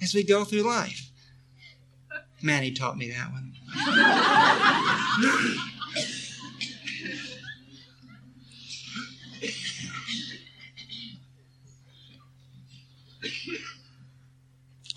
[0.00, 1.10] As we go through life.
[2.42, 3.52] Manny taught me that one.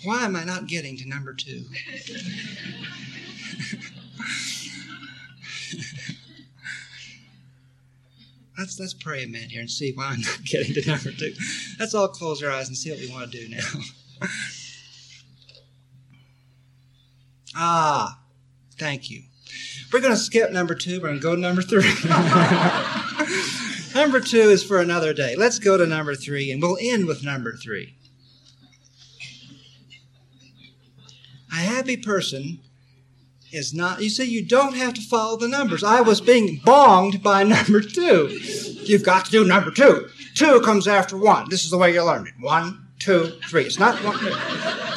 [0.04, 1.64] Why am I not getting to number two?
[8.60, 11.32] Let's let's pray a minute here and see why I'm not getting to number two.
[11.78, 13.62] Let's all close our eyes and see what we want to do now.
[17.56, 18.20] ah,
[18.78, 19.22] thank you.
[19.92, 21.00] We're going to skip number two.
[21.00, 21.90] We're going to go to number three.
[24.00, 25.34] number two is for another day.
[25.36, 27.96] Let's go to number three, and we'll end with number three.
[31.52, 32.60] A happy person
[33.52, 35.82] is not, you see, you don't have to follow the numbers.
[35.82, 38.28] I was being bonged by number two.
[38.84, 40.08] You've got to do number two.
[40.34, 41.48] Two comes after one.
[41.50, 42.34] This is the way you learn it.
[42.40, 43.64] One, two, three.
[43.64, 44.18] It's not one.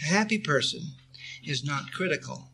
[0.00, 0.80] A happy person
[1.44, 2.47] is not critical.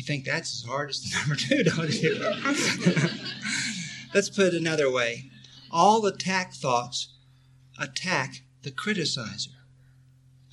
[0.00, 2.14] You think that's as hard as the number two, don't you?
[4.14, 5.30] Let's put it another way.
[5.70, 7.08] All attack thoughts
[7.78, 9.52] attack the criticizer.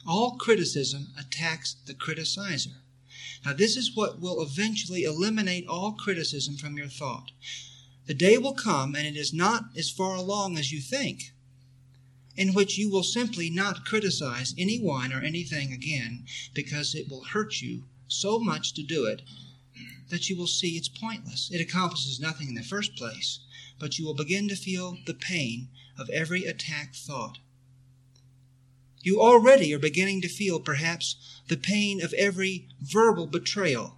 [0.06, 2.74] All criticism attacks the criticizer.
[3.46, 7.32] Now, this is what will eventually eliminate all criticism from your thought.
[8.06, 11.32] The day will come, and it is not as far along as you think,
[12.36, 17.62] in which you will simply not criticize anyone or anything again because it will hurt
[17.62, 19.22] you so much to do it
[20.10, 21.50] that you will see it's pointless.
[21.52, 23.40] It accomplishes nothing in the first place,
[23.80, 27.40] but you will begin to feel the pain of every attack thought.
[29.02, 31.16] You already are beginning to feel perhaps
[31.48, 33.98] the pain of every verbal betrayal.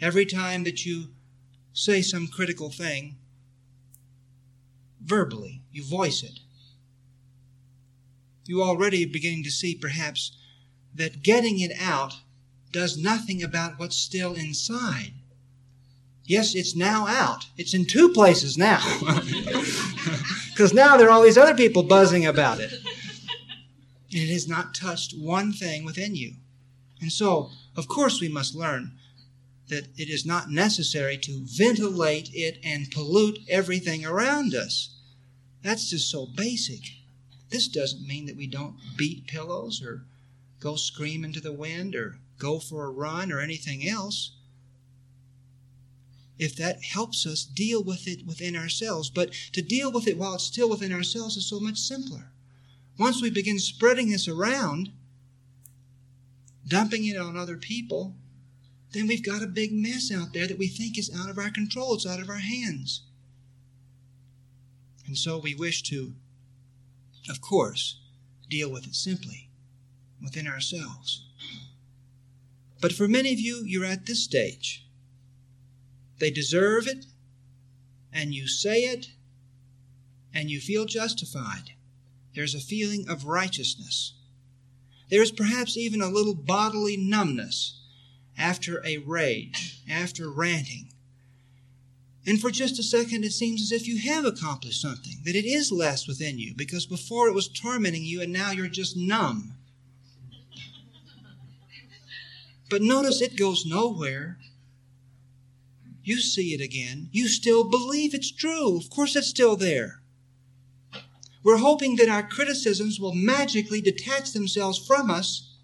[0.00, 1.08] Every time that you
[1.72, 3.16] say some critical thing,
[5.00, 6.40] verbally, you voice it.
[8.46, 10.36] You already are beginning to see perhaps
[10.94, 12.16] that getting it out
[12.74, 15.12] does nothing about what's still inside.
[16.24, 17.46] Yes, it's now out.
[17.56, 18.80] It's in two places now.
[20.54, 22.72] Because now there are all these other people buzzing about it.
[22.72, 26.34] And it has not touched one thing within you.
[27.00, 28.92] And so, of course, we must learn
[29.66, 34.96] that it is not necessary to ventilate it and pollute everything around us.
[35.60, 36.82] That's just so basic.
[37.50, 40.04] This doesn't mean that we don't beat pillows or
[40.60, 44.32] go scream into the wind or go for a run or anything else.
[46.38, 49.08] If that helps us deal with it within ourselves.
[49.08, 52.32] But to deal with it while it's still within ourselves is so much simpler.
[52.98, 54.90] Once we begin spreading this around,
[56.66, 58.14] dumping it on other people,
[58.92, 61.50] then we've got a big mess out there that we think is out of our
[61.50, 63.02] control, it's out of our hands.
[65.06, 66.14] And so we wish to,
[67.28, 68.00] of course,
[68.48, 69.48] deal with it simply
[70.22, 71.23] within ourselves.
[72.84, 74.86] But for many of you, you're at this stage.
[76.18, 77.06] They deserve it,
[78.12, 79.06] and you say it,
[80.34, 81.70] and you feel justified.
[82.34, 84.12] There's a feeling of righteousness.
[85.08, 87.80] There's perhaps even a little bodily numbness
[88.36, 90.92] after a rage, after ranting.
[92.26, 95.46] And for just a second, it seems as if you have accomplished something, that it
[95.46, 99.54] is less within you, because before it was tormenting you and now you're just numb.
[102.70, 104.38] But notice it goes nowhere.
[106.02, 107.08] You see it again.
[107.12, 108.76] You still believe it's true.
[108.76, 110.00] Of course, it's still there.
[111.42, 115.56] We're hoping that our criticisms will magically detach themselves from us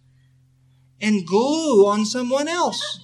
[1.01, 3.01] and glue on someone else.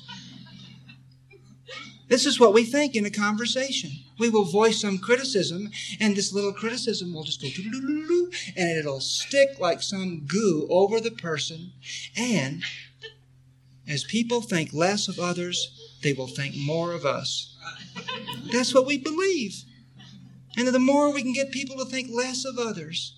[2.09, 3.91] This is what we think in a conversation.
[4.19, 5.71] We will voice some criticism,
[6.01, 7.49] and this little criticism will just go
[8.57, 11.73] and it'll stick like some goo over the person.
[12.17, 12.63] And
[13.89, 17.57] as people think less of others, they will think more of us.
[18.53, 19.65] That's what we believe.
[20.57, 23.17] And the more we can get people to think less of others,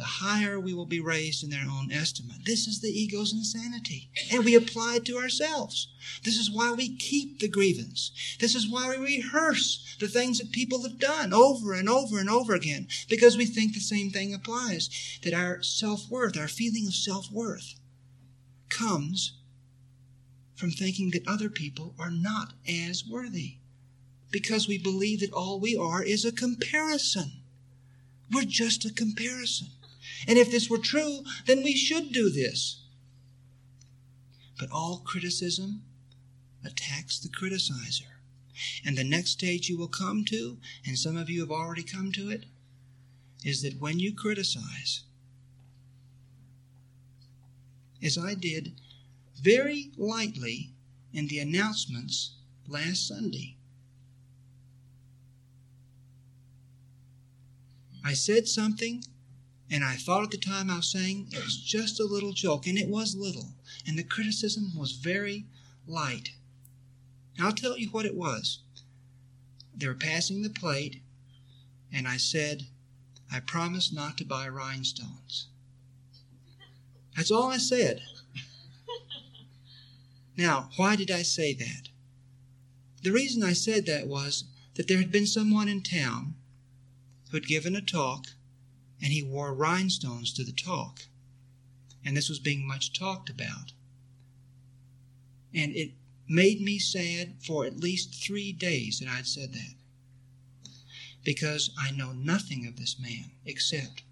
[0.00, 2.46] the higher we will be raised in their own estimate.
[2.46, 4.08] This is the ego's insanity.
[4.32, 5.88] And we apply it to ourselves.
[6.24, 8.10] This is why we keep the grievance.
[8.40, 12.30] This is why we rehearse the things that people have done over and over and
[12.30, 15.18] over again, because we think the same thing applies.
[15.22, 17.74] That our self worth, our feeling of self worth,
[18.70, 19.39] comes
[20.60, 23.54] from thinking that other people are not as worthy.
[24.30, 27.32] Because we believe that all we are is a comparison.
[28.30, 29.68] We're just a comparison.
[30.28, 32.82] And if this were true, then we should do this.
[34.58, 35.82] But all criticism
[36.64, 38.20] attacks the criticizer.
[38.84, 42.12] And the next stage you will come to, and some of you have already come
[42.12, 42.44] to it,
[43.42, 45.04] is that when you criticize,
[48.02, 48.74] as I did
[49.42, 50.72] very lightly
[51.12, 52.36] in the announcements
[52.68, 53.56] last Sunday,
[58.04, 59.04] I said something
[59.70, 62.66] and I thought at the time I was saying it was just a little joke,
[62.66, 63.54] and it was little.
[63.86, 65.46] And the criticism was very
[65.86, 66.32] light.
[67.40, 68.58] I'll tell you what it was.
[69.74, 71.00] They were passing the plate,
[71.92, 72.66] and I said,
[73.32, 75.46] I promise not to buy rhinestones.
[77.16, 78.02] That's all I said.
[80.40, 81.90] Now, why did I say that?
[83.02, 86.34] The reason I said that was that there had been someone in town
[87.28, 88.28] who had given a talk
[89.02, 91.08] and he wore rhinestones to the talk.
[92.02, 93.74] And this was being much talked about.
[95.52, 95.92] And it
[96.26, 99.74] made me sad for at least three days that I'd said that.
[101.22, 104.04] Because I know nothing of this man except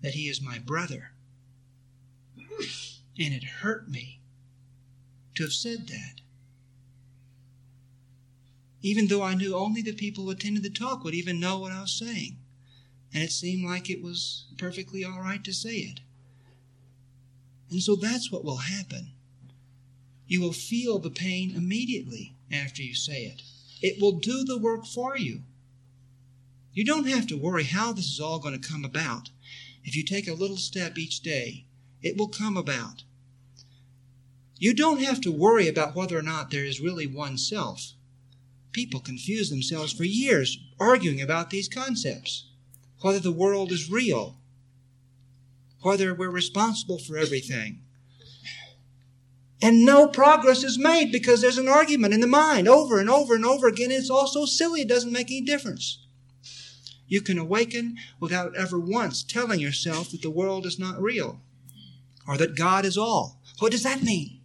[0.00, 1.10] that he is my brother.
[3.18, 4.22] And it hurt me
[5.34, 6.20] to have said that.
[8.82, 11.72] Even though I knew only the people who attended the talk would even know what
[11.72, 12.36] I was saying
[13.14, 16.00] and it seemed like it was perfectly all right to say it.
[17.70, 19.12] And so that's what will happen.
[20.26, 23.42] You will feel the pain immediately after you say it.
[23.80, 25.42] It will do the work for you.
[26.72, 29.30] You don't have to worry how this is all going to come about.
[29.84, 31.66] If you take a little step each day,
[32.02, 33.04] it will come about.
[34.64, 37.92] You don't have to worry about whether or not there is really one self.
[38.72, 42.46] People confuse themselves for years arguing about these concepts
[43.02, 44.38] whether the world is real,
[45.82, 47.82] whether we're responsible for everything.
[49.60, 53.34] And no progress is made because there's an argument in the mind over and over
[53.34, 53.90] and over again.
[53.90, 55.98] It's all so silly, it doesn't make any difference.
[57.06, 61.42] You can awaken without ever once telling yourself that the world is not real
[62.26, 63.42] or that God is all.
[63.58, 64.40] What does that mean?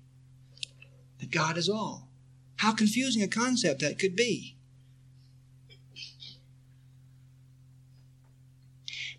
[1.20, 2.10] That God is all.
[2.58, 4.56] How confusing a concept that could be.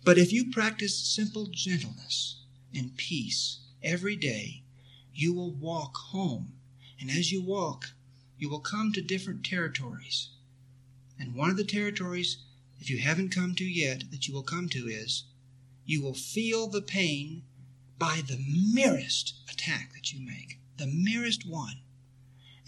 [0.03, 2.37] But if you practice simple gentleness
[2.73, 4.63] and peace every day,
[5.13, 6.53] you will walk home.
[6.99, 7.93] And as you walk,
[8.37, 10.29] you will come to different territories.
[11.19, 12.37] And one of the territories,
[12.79, 15.25] if you haven't come to yet, that you will come to is
[15.85, 17.43] you will feel the pain
[17.99, 18.43] by the
[18.73, 21.80] merest attack that you make, the merest one.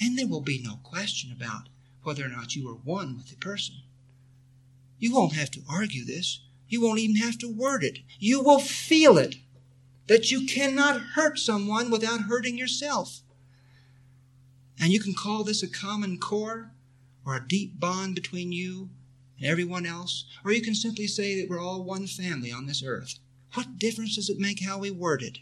[0.01, 1.69] And there will be no question about
[2.03, 3.75] whether or not you are one with the person.
[4.99, 6.41] You won't have to argue this.
[6.67, 7.99] You won't even have to word it.
[8.19, 9.35] You will feel it
[10.07, 13.21] that you cannot hurt someone without hurting yourself.
[14.79, 16.71] And you can call this a common core
[17.25, 18.89] or a deep bond between you
[19.37, 22.83] and everyone else, or you can simply say that we're all one family on this
[22.83, 23.19] earth.
[23.53, 25.39] What difference does it make how we word it?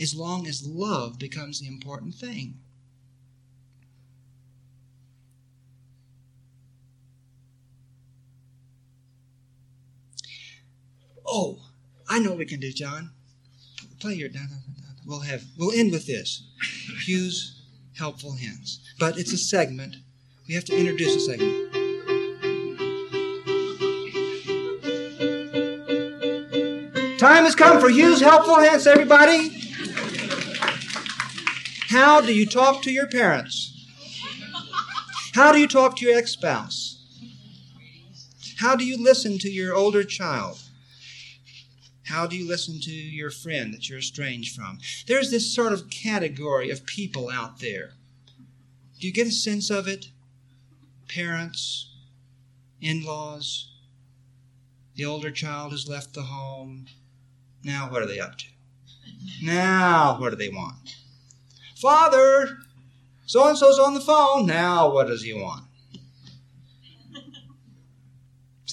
[0.00, 2.60] As long as love becomes the important thing.
[11.34, 11.60] Oh,
[12.10, 13.10] I know what we can do, John.
[14.00, 14.28] Play your.
[15.06, 15.42] We'll have.
[15.56, 16.46] We'll end with this.
[17.06, 17.62] Hugh's
[17.96, 19.96] helpful hints, but it's a segment.
[20.46, 21.72] We have to introduce a segment.
[27.18, 29.58] Time has come for Hugh's helpful hints, everybody.
[31.88, 33.70] How do you talk to your parents?
[35.32, 36.98] How do you talk to your ex spouse?
[38.58, 40.61] How do you listen to your older child?
[42.12, 44.78] How do you listen to your friend that you're estranged from?
[45.06, 47.94] There's this sort of category of people out there.
[49.00, 50.10] Do you get a sense of it?
[51.14, 51.90] parents,
[52.80, 53.68] in laws.
[54.96, 56.86] The older child has left the home.
[57.62, 58.46] Now, what are they up to?
[59.42, 60.96] Now, what do they want?
[61.76, 62.58] Father,
[63.26, 64.46] so and so's on the phone.
[64.46, 65.64] Now, what does he want?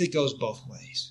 [0.02, 1.09] it goes both ways.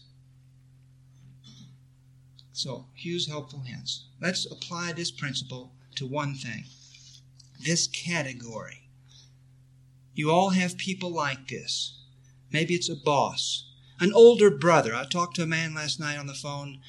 [2.59, 4.07] So, Hugh's helpful hints.
[4.21, 6.65] Let's apply this principle to one thing
[7.61, 8.89] this category.
[10.13, 12.01] You all have people like this.
[12.51, 14.93] Maybe it's a boss, an older brother.
[14.93, 16.81] I talked to a man last night on the phone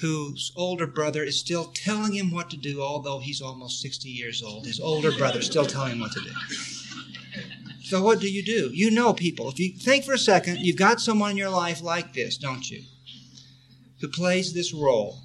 [0.00, 4.42] whose older brother is still telling him what to do, although he's almost 60 years
[4.42, 4.64] old.
[4.64, 6.32] His older brother still telling him what to do.
[7.82, 8.70] So, what do you do?
[8.72, 9.50] You know people.
[9.50, 12.70] If you think for a second, you've got someone in your life like this, don't
[12.70, 12.84] you?
[14.04, 15.20] Who plays this role.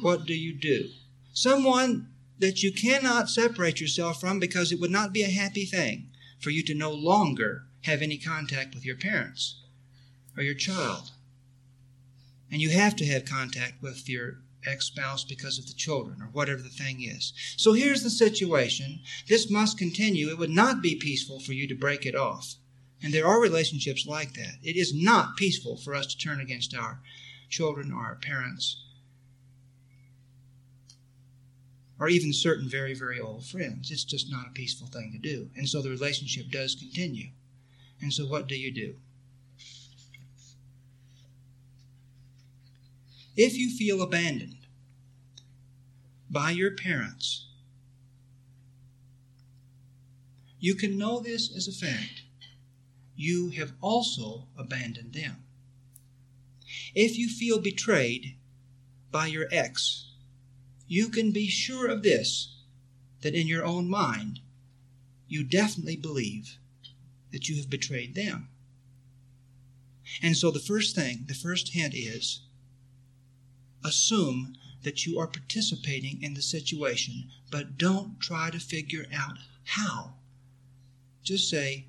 [0.00, 0.88] What do you do?
[1.32, 2.08] Someone
[2.40, 6.08] that you cannot separate yourself from because it would not be a happy thing
[6.40, 9.62] for you to no longer have any contact with your parents
[10.36, 11.12] or your child.
[12.50, 16.26] And you have to have contact with your ex spouse because of the children or
[16.32, 17.32] whatever the thing is.
[17.56, 18.98] So here's the situation.
[19.28, 20.28] This must continue.
[20.28, 22.56] It would not be peaceful for you to break it off.
[23.00, 24.56] And there are relationships like that.
[24.60, 27.00] It is not peaceful for us to turn against our
[27.50, 28.82] children or our parents
[32.00, 33.90] or even certain very, very old friends.
[33.90, 35.50] It's just not a peaceful thing to do.
[35.54, 37.28] And so the relationship does continue.
[38.00, 38.94] And so what do you do?
[43.36, 44.56] If you feel abandoned
[46.30, 47.46] by your parents,
[50.58, 52.22] you can know this as a fact.
[53.14, 55.44] You have also abandoned them.
[56.94, 58.36] If you feel betrayed
[59.10, 60.10] by your ex,
[60.86, 62.56] you can be sure of this
[63.22, 64.40] that in your own mind,
[65.28, 66.58] you definitely believe
[67.32, 68.48] that you have betrayed them.
[70.22, 72.42] And so the first thing, the first hint is
[73.84, 80.14] assume that you are participating in the situation, but don't try to figure out how.
[81.22, 81.86] Just say,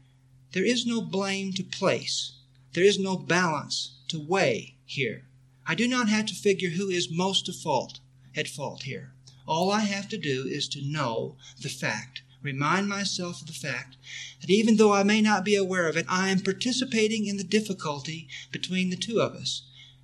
[0.52, 2.34] there is no blame to place,
[2.74, 5.26] there is no balance to weigh here.
[5.66, 8.00] I do not have to figure who is most at fault
[8.36, 9.14] at fault here.
[9.48, 13.98] All I have to do is to know the fact, remind myself of the fact
[14.40, 17.44] that even though I may not be aware of it, I am participating in the
[17.44, 19.64] difficulty between the two of us.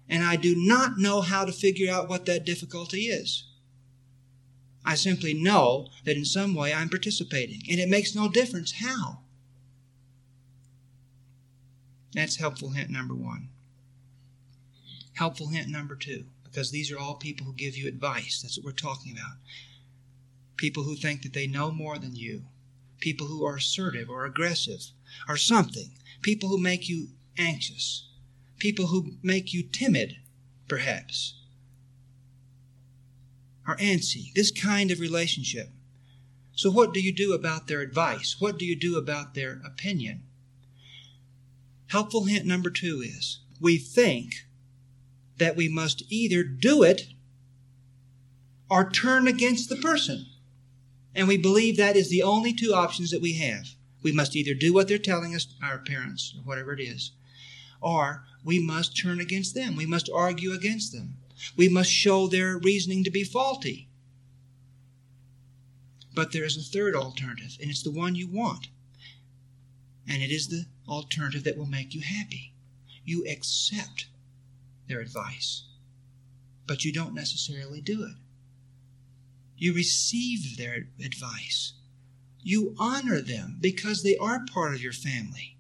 [0.10, 3.46] And I do not know how to figure out what that difficulty is.
[4.86, 9.20] I simply know that in some way I'm participating, and it makes no difference how.
[12.14, 13.50] That's helpful hint number one.
[15.18, 18.40] Helpful hint number two because these are all people who give you advice.
[18.42, 19.38] That's what we're talking about.
[20.58, 22.44] People who think that they know more than you.
[23.00, 24.92] People who are assertive or aggressive
[25.28, 25.92] or something.
[26.22, 28.08] People who make you anxious.
[28.60, 30.18] People who make you timid,
[30.68, 31.34] perhaps.
[33.68, 34.34] Or antsy.
[34.36, 35.72] This kind of relationship.
[36.54, 38.36] So, what do you do about their advice?
[38.40, 40.24] What do you do about their opinion?
[41.88, 44.47] Helpful hint number two is we think
[45.38, 47.08] that we must either do it
[48.70, 50.26] or turn against the person.
[51.16, 53.70] And we believe that is the only two options that we have.
[54.04, 57.12] We must either do what they're telling us, our parents, or whatever it is,
[57.82, 59.76] or we must turn against them.
[59.76, 61.18] We must argue against them.
[61.56, 63.90] We must show their reasoning to be faulty.
[66.14, 68.70] But there is a third alternative, and it's the one you want.
[70.08, 72.54] And it is the alternative that will make you happy.
[73.04, 74.08] You accept
[74.88, 75.64] their advice,
[76.66, 78.16] but you don't necessarily do it.
[79.58, 81.74] You receive their advice.
[82.42, 85.58] You honor them because they are part of your family,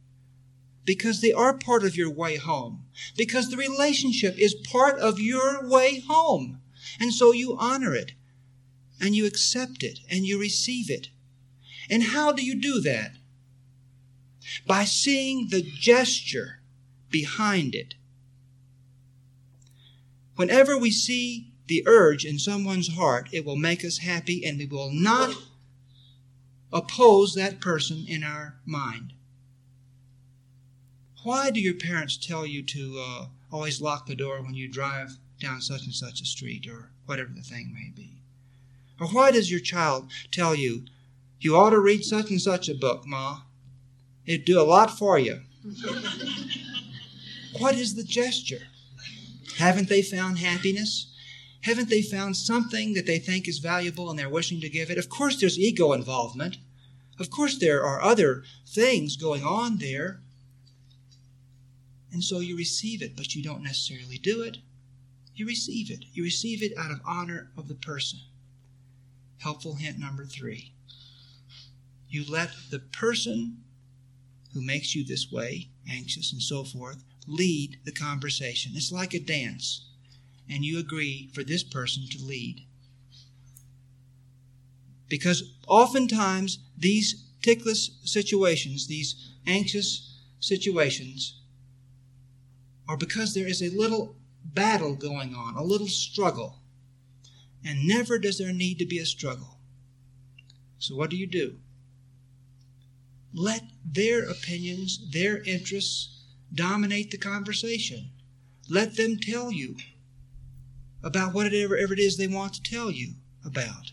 [0.86, 5.67] because they are part of your way home, because the relationship is part of your
[5.67, 6.61] way home.
[6.99, 8.13] And so you honor it,
[9.01, 11.09] and you accept it, and you receive it.
[11.89, 13.13] And how do you do that?
[14.65, 16.61] By seeing the gesture
[17.09, 17.95] behind it
[20.38, 24.67] Whenever we see the urge in someone's heart, it will make us happy and we
[24.67, 25.35] will not
[26.71, 29.13] oppose that person in our mind.
[31.23, 35.17] Why do your parents tell you to uh, always lock the door when you drive
[35.39, 38.21] down such and such a street or whatever the thing may be?
[38.99, 40.85] Or why does your child tell you,
[41.39, 43.41] you ought to read such and such a book, Ma?
[44.27, 45.41] It'd do a lot for you.
[47.59, 48.67] what is the gesture?
[49.58, 51.12] Haven't they found happiness?
[51.62, 54.97] Haven't they found something that they think is valuable and they're wishing to give it?
[54.97, 56.58] Of course, there's ego involvement.
[57.20, 60.22] Of course, there are other things going on there.
[62.12, 64.60] And so you receive it, but you don't necessarily do it.
[65.34, 66.05] You receive it.
[66.14, 68.20] You receive it out of honor of the person.
[69.39, 70.74] Helpful hint number three.
[72.10, 73.64] You let the person
[74.53, 78.71] who makes you this way, anxious and so forth, lead the conversation.
[78.75, 79.86] It's like a dance,
[80.49, 82.65] and you agree for this person to lead.
[85.09, 91.41] Because oftentimes these tickless situations, these anxious situations,
[92.88, 96.61] are because there is a little battle going on, a little struggle.
[97.63, 99.59] And never does there need to be a struggle.
[100.80, 101.57] So, what do you do?
[103.34, 106.16] Let their opinions, their interests
[106.53, 108.11] dominate the conversation.
[108.69, 109.77] Let them tell you
[111.03, 113.13] about whatever it is they want to tell you
[113.45, 113.91] about.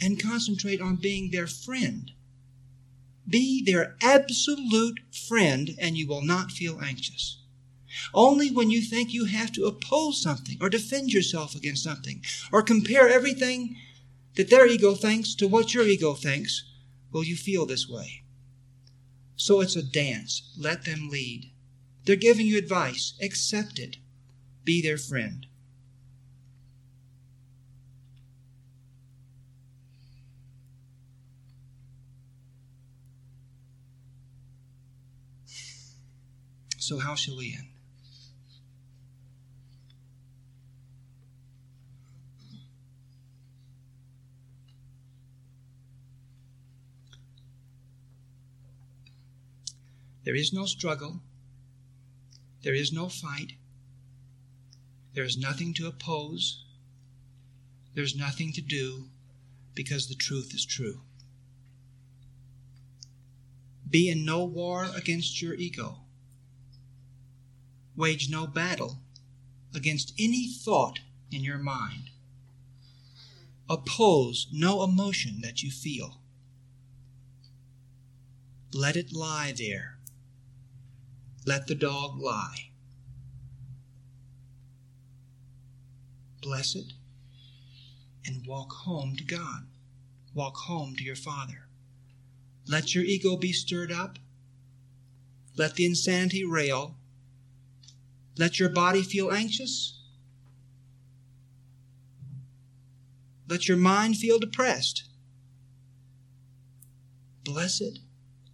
[0.00, 2.10] And concentrate on being their friend.
[3.28, 7.38] Be their absolute friend, and you will not feel anxious.
[8.14, 12.62] Only when you think you have to oppose something or defend yourself against something or
[12.62, 13.76] compare everything
[14.34, 16.64] that their ego thinks to what your ego thinks
[17.12, 18.21] will you feel this way.
[19.36, 20.52] So it's a dance.
[20.56, 21.50] Let them lead.
[22.04, 23.14] They're giving you advice.
[23.20, 23.96] Accept it.
[24.64, 25.46] Be their friend.
[36.78, 37.71] So, how shall we end?
[50.24, 51.20] There is no struggle.
[52.62, 53.54] There is no fight.
[55.14, 56.64] There is nothing to oppose.
[57.94, 59.08] There's nothing to do
[59.74, 61.00] because the truth is true.
[63.88, 65.98] Be in no war against your ego.
[67.96, 69.00] Wage no battle
[69.74, 71.00] against any thought
[71.30, 72.10] in your mind.
[73.68, 76.20] Oppose no emotion that you feel.
[78.72, 79.98] Let it lie there
[81.44, 82.70] let the dog lie.
[86.40, 86.92] Bless it
[88.26, 89.66] and walk home to God.
[90.34, 91.68] Walk home to your Father.
[92.66, 94.18] Let your ego be stirred up.
[95.56, 96.96] Let the insanity rail.
[98.38, 99.98] Let your body feel anxious.
[103.48, 105.04] Let your mind feel depressed.
[107.44, 107.98] Bless it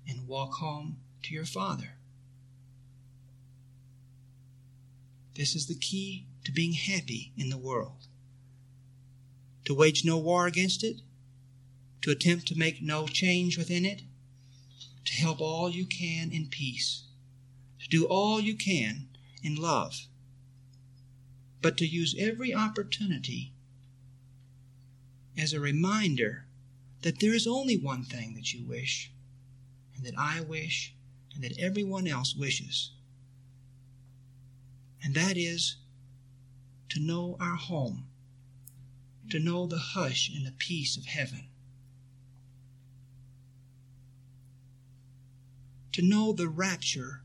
[0.08, 1.97] and walk home to your Father.
[5.38, 8.08] This is the key to being happy in the world.
[9.66, 11.00] To wage no war against it,
[12.02, 14.02] to attempt to make no change within it,
[15.04, 17.04] to help all you can in peace,
[17.78, 19.10] to do all you can
[19.40, 20.08] in love,
[21.62, 23.52] but to use every opportunity
[25.36, 26.48] as a reminder
[27.02, 29.12] that there is only one thing that you wish,
[29.94, 30.96] and that I wish,
[31.32, 32.90] and that everyone else wishes
[35.02, 35.76] and that is
[36.88, 38.06] to know our home,
[39.30, 41.48] to know the hush and the peace of heaven,
[45.92, 47.22] to know the rapture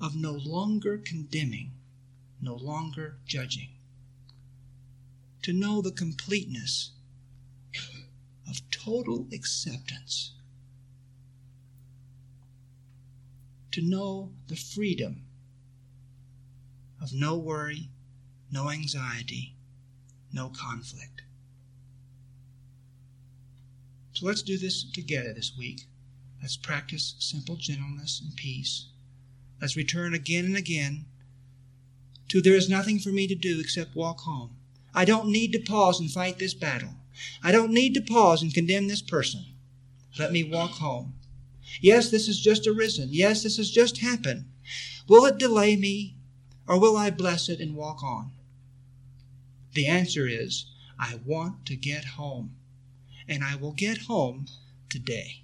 [0.00, 1.72] of no longer condemning,
[2.40, 3.70] no longer judging,
[5.42, 6.92] to know the completeness
[8.48, 10.32] of total acceptance,
[13.70, 15.27] to know the freedom
[17.00, 17.90] of no worry,
[18.50, 19.54] no anxiety,
[20.32, 21.22] no conflict.
[24.12, 25.86] So let's do this together this week.
[26.40, 28.86] Let's practice simple gentleness and peace.
[29.60, 31.06] Let's return again and again
[32.28, 34.56] to there is nothing for me to do except walk home.
[34.94, 36.94] I don't need to pause and fight this battle.
[37.42, 39.44] I don't need to pause and condemn this person.
[40.18, 41.14] Let me walk home.
[41.80, 43.08] Yes, this has just arisen.
[43.12, 44.46] Yes, this has just happened.
[45.08, 46.17] Will it delay me?
[46.68, 48.30] Or will I bless it and walk on?
[49.72, 50.66] The answer is
[50.98, 52.56] I want to get home.
[53.26, 54.46] And I will get home
[54.90, 55.42] today.